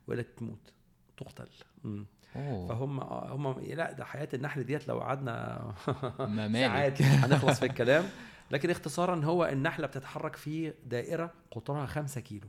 [0.07, 0.73] ولا تموت
[1.17, 1.47] تقتل.
[1.83, 2.05] مم.
[2.35, 2.67] أوه.
[2.67, 5.73] فهم آه، هم لا ده حياة النحل ديت لو قعدنا
[6.53, 8.03] ساعات هنخلص في الكلام.
[8.51, 12.47] لكن اختصارا هو النحلة بتتحرك في دائرة قطرها 5 كيلو.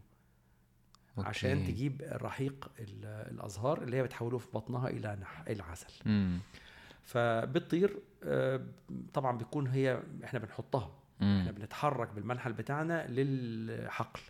[1.20, 1.28] أوكي.
[1.28, 5.42] عشان تجيب الرحيق ال- الأزهار اللي هي بتحوله في بطنها إلى نح...
[5.48, 5.92] إلى عسل.
[6.06, 6.38] امم
[7.02, 8.60] فبتطير آه،
[9.14, 10.90] طبعا بتكون هي إحنا بنحطها.
[11.22, 14.20] إحنا بنتحرك بالمنحل بتاعنا للحقل.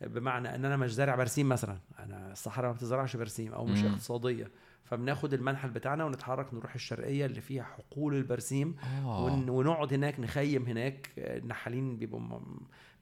[0.00, 1.78] بمعنى إن أنا مش زارع برسيم مثلا.
[1.98, 3.90] أنا الصحراء ما بتزرعش برسيم أو مش مم.
[3.92, 4.50] اقتصادية.
[4.84, 8.76] فبناخد المنحل بتاعنا ونتحرك نروح الشرقية اللي فيها حقول البرسيم.
[9.04, 9.48] ون...
[9.48, 11.10] آه ونقعد هناك نخيم هناك.
[11.18, 12.40] النحالين بيبقوا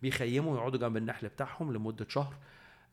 [0.03, 2.35] بيخيموا ويقعدوا جنب النحل بتاعهم لمدة شهر.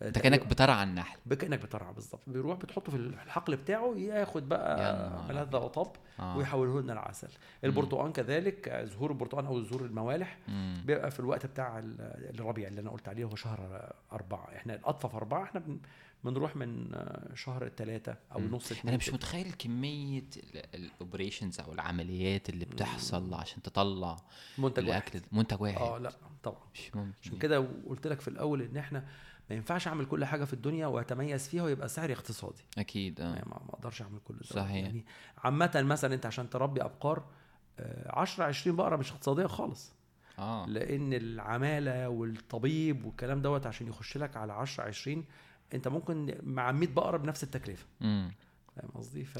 [0.01, 1.33] انت كأنك بترعى النحل.
[1.35, 2.21] كانك بترعى بالظبط.
[2.27, 6.37] بيروح بتحطه في الحقل بتاعه ياخد يا بقى ملذ وطب آه.
[6.37, 7.27] ويحوله لنا العسل.
[7.63, 10.83] البرتقال كذلك زهور البرتقال أو زهور الموالح مم.
[10.85, 11.95] بيبقى في الوقت بتاع ال-
[12.35, 14.47] الربيع اللي أنا قلت عليه هو شهر أربعة.
[14.55, 15.79] إحنا الأطفى في أربعة إحنا بن-
[16.23, 18.55] بنروح من آه، شهر ثلاثة أو مم.
[18.55, 19.09] نص أنا مش.
[19.13, 20.23] متخيل كمية
[20.75, 24.15] الاوبريشنز أو العمليات اللي بتحصل عشان تطلع
[24.57, 25.01] منتج واحد.
[25.01, 25.25] الاكل ده.
[25.31, 25.77] منتج واحد.
[25.81, 26.11] آه لا
[26.43, 26.59] طبعا.
[26.73, 27.11] مش ممكن.
[27.21, 29.05] عشان كده قلت لك في الأول إن إحنا
[29.49, 32.63] ما ينفعش أعمل كل حاجة في الدنيا وأتميز فيها ويبقى سعري اقتصادي.
[32.77, 33.23] أكيد آه.
[33.23, 34.43] يعني ما ما أقدرش أعمل كل ده.
[34.43, 34.75] صحيح.
[34.85, 35.05] يعني
[35.37, 37.23] عامة مثلا أنت عشان تربي أبقار
[37.79, 39.93] آه، 10 20 بقرة مش اقتصادية خالص.
[40.39, 40.65] آه.
[40.65, 45.25] لأن العمالة والطبيب والكلام دوت عشان يخش لك على 10 20
[45.73, 47.85] أنت ممكن مع 100 بقرة بنفس التكلفة.
[48.01, 48.31] امم
[48.75, 49.37] فاهم قصدي؟ ف.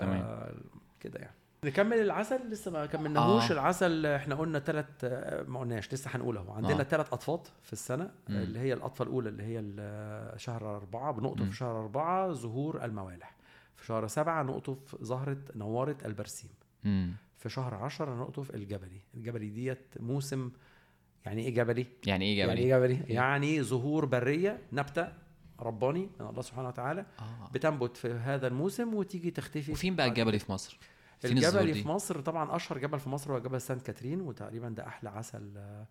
[0.99, 1.35] كده يعني.
[1.63, 3.49] نكمل العسل لسه ما كملناهوش آه.
[3.49, 3.51] آه.
[3.53, 4.85] العسل إحنا قلنا ثلاث
[5.47, 6.83] ما قلناش لسه هنقول اهو عندنا آه.
[6.83, 8.35] ثلاث أطفال في السنة مم.
[8.35, 9.63] اللي هي الأطفال الأولى اللي هي
[10.37, 11.49] شهر أربعة بنقطف مم.
[11.49, 13.35] في شهر أربعة ظهور الموالح
[13.75, 16.49] في شهر سبعة نقطف زهرة نوارة البرسيم
[16.85, 20.51] امم في شهر عشرة نقطف الجبلي الجبلي ديت موسم
[21.25, 25.07] يعني إيه جبلي يعني إيه يعني جبلي؟ إيه جبلي؟ يعني ظهور برية نبتة
[25.59, 30.39] رباني من الله سبحانه وتعالى آه بتنبت في هذا الموسم وتيجي تختفي وفين بقى الجبلي.
[30.39, 30.77] في مصر؟
[31.25, 35.09] الجبلي؟ في مصر طبعا أشهر جبل في مصر هو جبل سانت كاترين وتقريبا ده أحلى
[35.09, 35.85] عسل آه،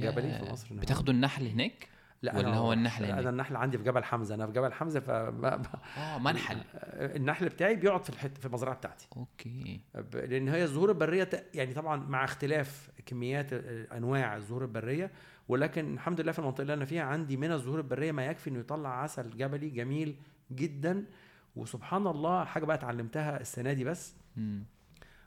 [0.00, 0.52] جبلي في.
[0.52, 0.80] مصر نعم.
[0.80, 1.88] بتاخدوا النحل هناك؟
[2.22, 4.72] لا ولا أنا هو النحل هناك؟ أنا النحل عندي في جبل حمزة أنا في جبل
[4.72, 6.58] حمزة ف آه منحل
[6.94, 11.46] النحل بتاعي بيقعد في الحته في المزرعة بتاعتي أوكي ب- لأن هي الزهور البرية ت-
[11.54, 13.52] يعني طبعا مع اختلاف كميات
[13.92, 15.10] أنواع الزهور البرية
[15.48, 18.58] ولكن الحمد لله في المنطقة اللي أنا فيها عندي من الزهور البرية ما يكفي إنه
[18.58, 20.16] يطلع عسل جبلي جميل
[20.52, 21.04] جدا
[21.56, 24.14] وسبحان الله حاجة بقى اتعلمتها السنة دي بس.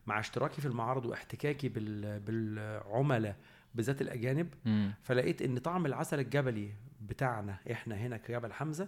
[0.08, 3.36] مع اشتراكي في المعارض واحتكاكي بال- بالعملاء
[3.76, 4.94] بالذات الأجانب مم.
[5.04, 6.70] فلقيت إن طعم العسل الجبلي
[7.02, 8.88] بتاعنا إحنا هنا كجبل حمزة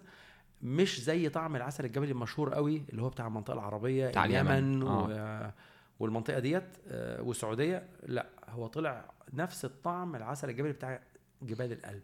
[0.63, 4.83] مش زي طعم العسل الجبلي المشهور قوي اللي هو بتاع المنطقة العربية بتاع اليمن.
[4.83, 5.03] آه.
[5.03, 5.51] و...
[5.99, 11.01] والمنطقة ديت آه، والسعودية لا هو طلع نفس الطعم العسل الجبلي بتاع
[11.41, 12.03] جبال الألب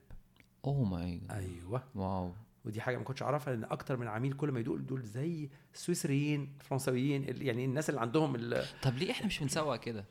[0.66, 2.32] oh my أيوه wow
[2.66, 6.50] ودي حاجة ما كنتش أعرفها لأن أكتر من عميل كل ما يدوق دول زي السويسريين
[6.62, 10.06] الفرنسويين ال- يعني الناس اللي عندهم ال- طب ليه إحنا مش بنسوق كده؟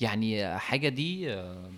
[0.00, 1.72] يعني حاجة دي آه،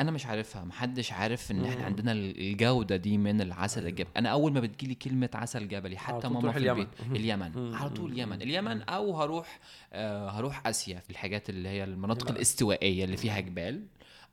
[0.00, 1.84] أنا مش عارفها محدش عارف إن إحنا.
[1.84, 6.52] عندنا الجودة دي من العسل الجبلي أنا أول ما بتجيلي كلمة عسل جبلي حتى ماما
[6.52, 6.80] في اليمن.
[6.80, 6.88] البيت.
[7.16, 7.74] اليمن مم.
[7.74, 8.12] على طول.
[8.12, 9.60] اليمن اليمن أو هروح
[9.92, 12.36] آه هروح آسيا في الحاجات اللي هي المناطق اليمن.
[12.36, 13.82] الاستوائية اللي فيها جبال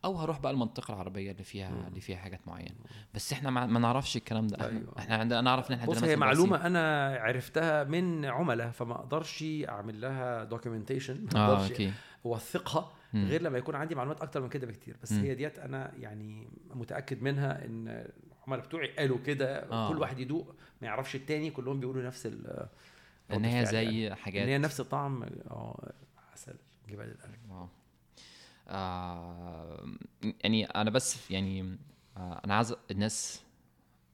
[0.06, 1.88] أو هروح بقى المنطقة العربية اللي فيها مم.
[1.88, 2.76] اللي فيها حاجات معينة
[3.14, 4.94] بس إحنا ما, نعرفش الكلام ده أيوة.
[5.00, 10.02] إحنا عندنا نعرف إن إحنا بص هي معلومة أنا عرفتها من عملاء فما أقدرش أعمل
[10.02, 11.94] لها documentation ما آه أقدرش okay
[12.26, 12.92] أوثقها.
[13.14, 15.24] غير لما يكون عندي معلومات أكتر من كده بكتير بس مم.
[15.24, 18.08] هي ديت أنا يعني متأكد منها إن
[18.48, 19.90] العملاء بتوعي قالوا كده آه.
[19.90, 22.68] كل واحد يدوق ما يعرفش التاني كلهم بيقولوا نفس ال
[23.34, 24.16] إن هي زي يعني.
[24.16, 25.94] حاجات إن هي نفس الطعم آه
[26.34, 26.56] عسل
[26.90, 27.16] جبال
[27.52, 27.70] آه
[30.44, 31.78] يعني أنا بس يعني
[32.18, 33.42] آه أنا عايز الناس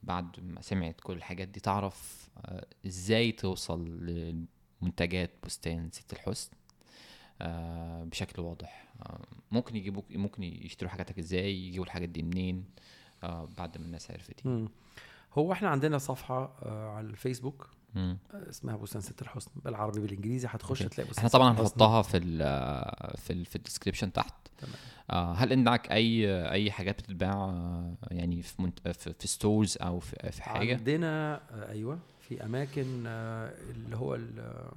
[0.02, 4.06] بعد ما سمعت كل الحاجات دي تعرف آه إزاي توصل
[4.82, 6.50] لمنتجات بستان ست الحسن
[7.42, 9.20] آه بشكل واضح آه
[9.52, 12.64] ممكن يجيبوك ممكن يشتروا حاجاتك إزاي يجيبوا الحاجات دي منين
[13.24, 14.68] آه بعد ما الناس عرفت مم.
[15.38, 18.18] هو إحنا عندنا صفحة آه على الفيسبوك مم.
[18.34, 20.94] آه، اسمها بستان ست الحسن بالعربي بالإنجليزي هتخش okay.
[20.94, 21.50] تلاقي بستان إحنا طبعا.
[21.52, 22.38] هنحطها في ال
[23.16, 24.74] في ال في ال description تحت تمام.
[25.10, 28.88] آه هل عندك أي أي حاجات بتتباع آه، يعني في منت...
[28.88, 34.14] في, في stores أو في, في حاجة عندنا آه، أيوه في أماكن آه، اللي هو
[34.14, 34.70] ال-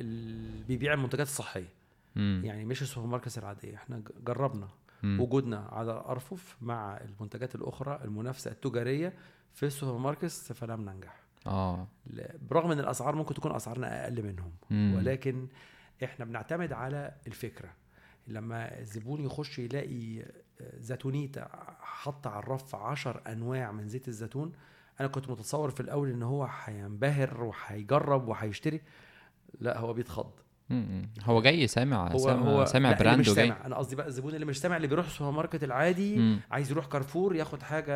[0.00, 1.68] اللي بيبيع المنتجات الصحية
[2.16, 2.42] مم.
[2.44, 4.68] يعني مش السوبر ماركت العادية إحنا جربنا
[5.02, 5.20] مم.
[5.20, 9.12] وجودنا على الارفف مع المنتجات الأخرى المنافسة التجارية
[9.54, 11.88] في السوبر ماركت فلم ننجح آه
[12.50, 14.94] برغم إن الأسعار ممكن تكون أسعارنا أقل منهم مم.
[14.96, 15.48] ولكن
[16.04, 17.70] إحنا بنعتمد على الفكرة
[18.26, 20.24] لما الزبون يخش يلاقي
[20.78, 21.44] زيتونة
[21.80, 24.52] حاطه على الرف عشر أنواع من زيت الزيتون
[25.00, 28.80] أنا كنت متصور في الأول إن هو هينبهر وهيجرب وهيشتري
[29.60, 30.30] لا هو بيتخض.
[31.24, 34.46] هو جاي سامع هو سامع, هو سامع brand مش سامع أنا قصدي بقى الزبون اللي
[34.46, 36.40] مش سامع اللي بيروح السوبر ماركت العادي مم.
[36.50, 37.94] عايز يروح كارفور ياخد حاجة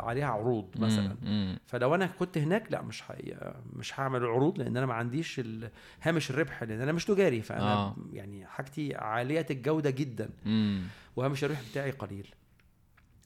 [0.00, 1.58] عليها عروض مثلا مم.
[1.66, 3.34] فلو أنا كنت هناك لا مش حي...
[3.72, 5.70] مش هعمل العروض لأن أنا ما عنديش ال-
[6.02, 7.96] هامش الربح لأن أنا مش تجاري فأنا آه.
[8.12, 10.82] يعني حاجتي عالية الجودة جدا مم.
[11.16, 12.26] وهامش الربح بتاعي قليل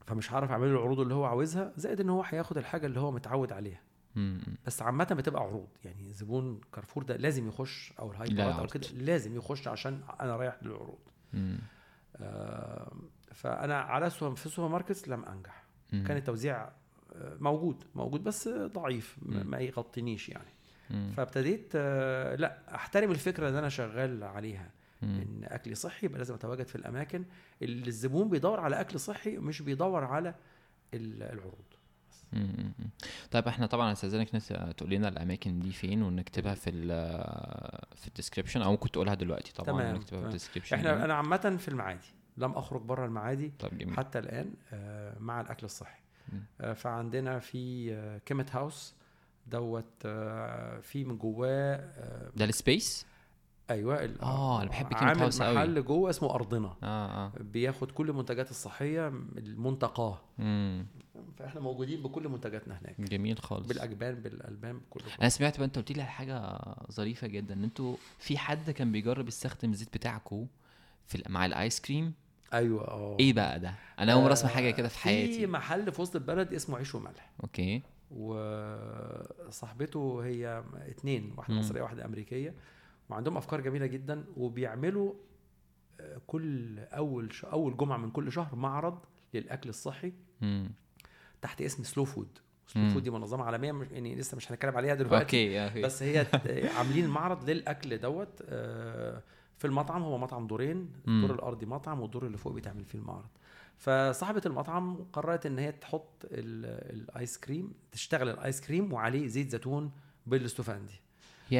[0.06, 3.10] فمش هعرف أعمل له العروض اللي هو عاوزها زائد إن هو هياخد الحاجة اللي هو
[3.10, 3.80] متعود عليها.
[4.66, 8.66] بس عامة بتبقى عروض يعني زبون كارفور ده لازم يخش أو الهايبرات أو.
[8.66, 10.98] كده لازم يخش عشان أنا رايح للعروض.
[12.16, 12.92] آه،
[13.32, 16.04] فأنا على في السوبر ماركت لم أنجح مم.
[16.06, 16.62] كان التوزيع
[17.12, 19.50] آه، موجود موجود بس ضعيف مم.
[19.50, 20.50] ما يغطينيش يعني
[20.90, 21.12] مم.
[21.16, 24.70] فابتديت آه، لا أحترم الفكرة اللي أنا شغال عليها
[25.02, 25.08] مم.
[25.20, 27.24] إن اكلي صحي يبقى لازم أتواجد في الأماكن
[27.62, 30.34] اللي الزبون بيدور على أكل صحي مش بيدور على
[30.94, 31.64] ال- العروض
[33.30, 34.28] طيب إحنا طبعا استاذنك
[34.76, 36.88] تقول لنا الأماكن دي فين ونكتبها في ال
[37.96, 40.26] في ال description أو ممكن تقولها دلوقتي طبعا تمام، ونكتبها في.
[40.26, 43.96] ال description إحنا أنا عامة في المعادي لم أخرج بره المعادي طيب جميل.
[43.96, 46.00] حتى الآن آه، مع الأكل الصحي.
[46.60, 48.94] آه، فعندنا في آه، كيمت هاوس
[49.46, 50.06] دوت
[50.82, 51.76] في من جواه
[52.36, 53.06] ده ال space؟
[53.70, 55.54] أيوه ال- آه، أنا بحب كيمت عامل هاوس أوي.
[55.54, 56.74] محل جوه اسمه أرضنا.
[56.82, 57.32] آه آه.
[57.40, 59.08] بياخد كل المنتجات الصحية
[59.38, 60.20] المنتقاة.
[60.38, 60.86] مم.
[61.38, 63.00] فإحنا موجودين بكل منتجاتنا هناك.
[63.00, 63.66] جميل خالص.
[63.68, 66.58] بالأجبان بالألبان بكل أنا سمعت بقى أنت قلت لي على حاجة
[66.92, 67.54] ظريفة جدا.
[67.54, 70.46] إن أنتوا في حد كان بيجرب يستخدم الزيت بتاعكم
[71.06, 72.12] في مع ال ice cream؟
[72.52, 73.16] أيوه آه.
[73.20, 76.02] إيه بقى ده؟ أنا أول مرة أسمع آه، حاجة كده في في حياتي محل في
[76.02, 77.30] وسط البلد اسمه عيش وملح.
[77.42, 77.82] okay.
[79.48, 81.54] وصاحبته هي اتنين واحدة.
[81.54, 82.54] مصرية واحدة أمريكية.
[83.12, 85.12] وعندهم أفكار جميلة جدا وبيعملوا
[86.00, 87.44] آه، كل أول ش...
[87.44, 88.98] أول جمعة من كل شهر معرض
[89.34, 90.70] للأكل الصحي مم.
[91.42, 92.88] تحت اسم slow food slow.
[92.88, 96.26] food دي منظمة عالمية مش يعني لسه مش هنتكلم عليها دلوقتي okay بس هي
[96.78, 99.22] عاملين معرض للأكل دوت آه،
[99.58, 100.88] في المطعم هو مطعم دورين.
[101.08, 103.28] الدور الأرضي مطعم والدور اللي فوق بيتعمل فيه المعرض
[103.78, 109.26] فصاحبة المطعم قررت إن هي تحط ال- ال ice cream تشتغل ال ice cream وعليه
[109.26, 109.90] زيت زيتون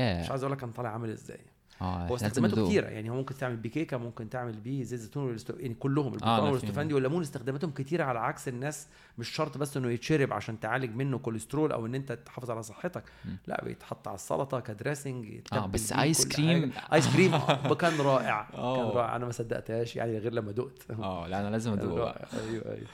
[0.00, 1.40] بالاستوفاندي مش عايز أقول لك كان طالع عامل إزاي
[1.80, 2.66] آه هو استخداماته.
[2.68, 5.36] كتيرة يعني هو ممكن تعمل بيه كيكه ممكن تعمل بيه زيت زيتون.
[5.60, 6.48] يعني كلهم أنا البرتقال فاهم.
[6.52, 8.88] والاستوفاندي والليمون استخداماتهم كتيرة على عكس الناس
[9.18, 13.04] مش شرط بس إنه يتشرب عشان تعالج منه كوليسترول أو إن أنت تحافظ على صحتك
[13.24, 13.36] مم.
[13.46, 16.72] لا بيتحط على السلطة كدريسنج آه بس آيس كريم.
[16.92, 18.90] آيس كريم آه، كان رائع كان آه.
[18.94, 21.98] رائع أنا ما صدقتهاش يعني غير لما دقت آه لا أنا لازم كان ادوق.
[22.08, 22.88] أيوه أيوه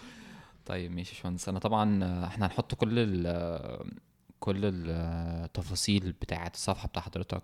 [0.67, 2.99] طيب ماشي يا باشمهندس أنا طبعا آه، إحنا هنحط كل
[4.41, 7.43] كل التفاصيل بتاعة الصفحة بتاع حضرتك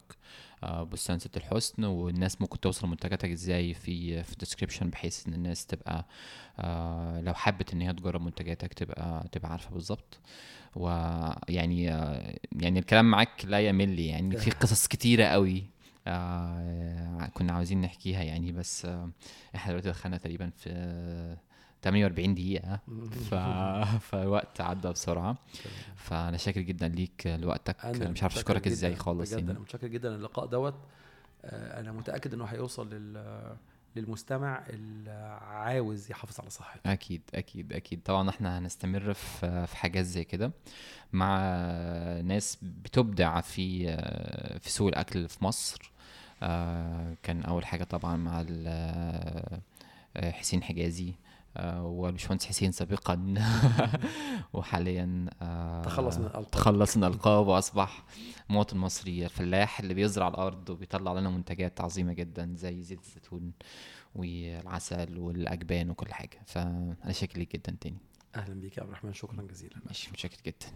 [0.62, 5.66] آه، بستان ست الحسن والناس ممكن توصل منتجاتك إزاي في في الديسكربشن بحيث إن الناس
[5.66, 6.07] تبقى
[6.59, 10.18] آه، لو حبت إن هي تجرب منتجاتك تبقى تبقى عارفة بالظبط.
[10.76, 15.64] ويعني آه، يعني الكلام معاك لا يمل يعني في قصص كتيرة قوي
[17.34, 18.86] كنا عاوزين نحكيها يعني بس
[19.55, 20.70] إحنا دلوقتي دخلنا تقريبا في
[21.85, 22.80] 48 دقيقة.
[23.30, 23.35] ف...
[24.01, 25.37] فالوقت عدى بسرعة.
[25.97, 27.85] فأنا شاكر جدا ليك لوقتك.
[27.85, 29.39] أنا مش عارف أشكرك إزاي خالص بجد.
[29.39, 29.51] يعني.
[29.51, 30.74] أنا متشكر جدا اللقاء دوت.
[31.45, 33.57] آه، أنا متأكد إنه هيوصل لل
[33.97, 35.11] للمستمع اللي
[35.41, 36.93] عاوز يحافظ على صحته.
[36.93, 38.03] أكيد أكيد أكيد.
[38.03, 40.53] طبعا إحنا هنستمر في في حاجات زي كده
[41.12, 41.39] مع
[42.20, 43.97] ناس بتبدع في
[44.59, 45.93] في سوق الأكل في مصر.
[46.43, 49.61] آه، كان أول حاجة طبعا مع آه،
[50.30, 51.14] حسين حجازي.
[51.57, 53.35] آه، والباشمهندس حسين سابقا.
[54.53, 56.51] وحاليا آه، تخلص من الألقاب.
[56.51, 58.05] تخلص من الألقاب وأصبح
[58.49, 63.53] مواطن مصري الفلاح اللي بيزرع الأرض وبيطلع لنا منتجات عظيمة جدا زي زيت الزيتون
[64.15, 66.39] والعسل والأجبان وكل حاجة.
[66.47, 67.99] فأنا شاكر ليك جدا تاني.
[68.37, 69.13] أهلا بيك يا عبد الرحمن.
[69.13, 69.77] شكرا جزيلا.
[69.87, 70.67] ماشي متشكر جدا.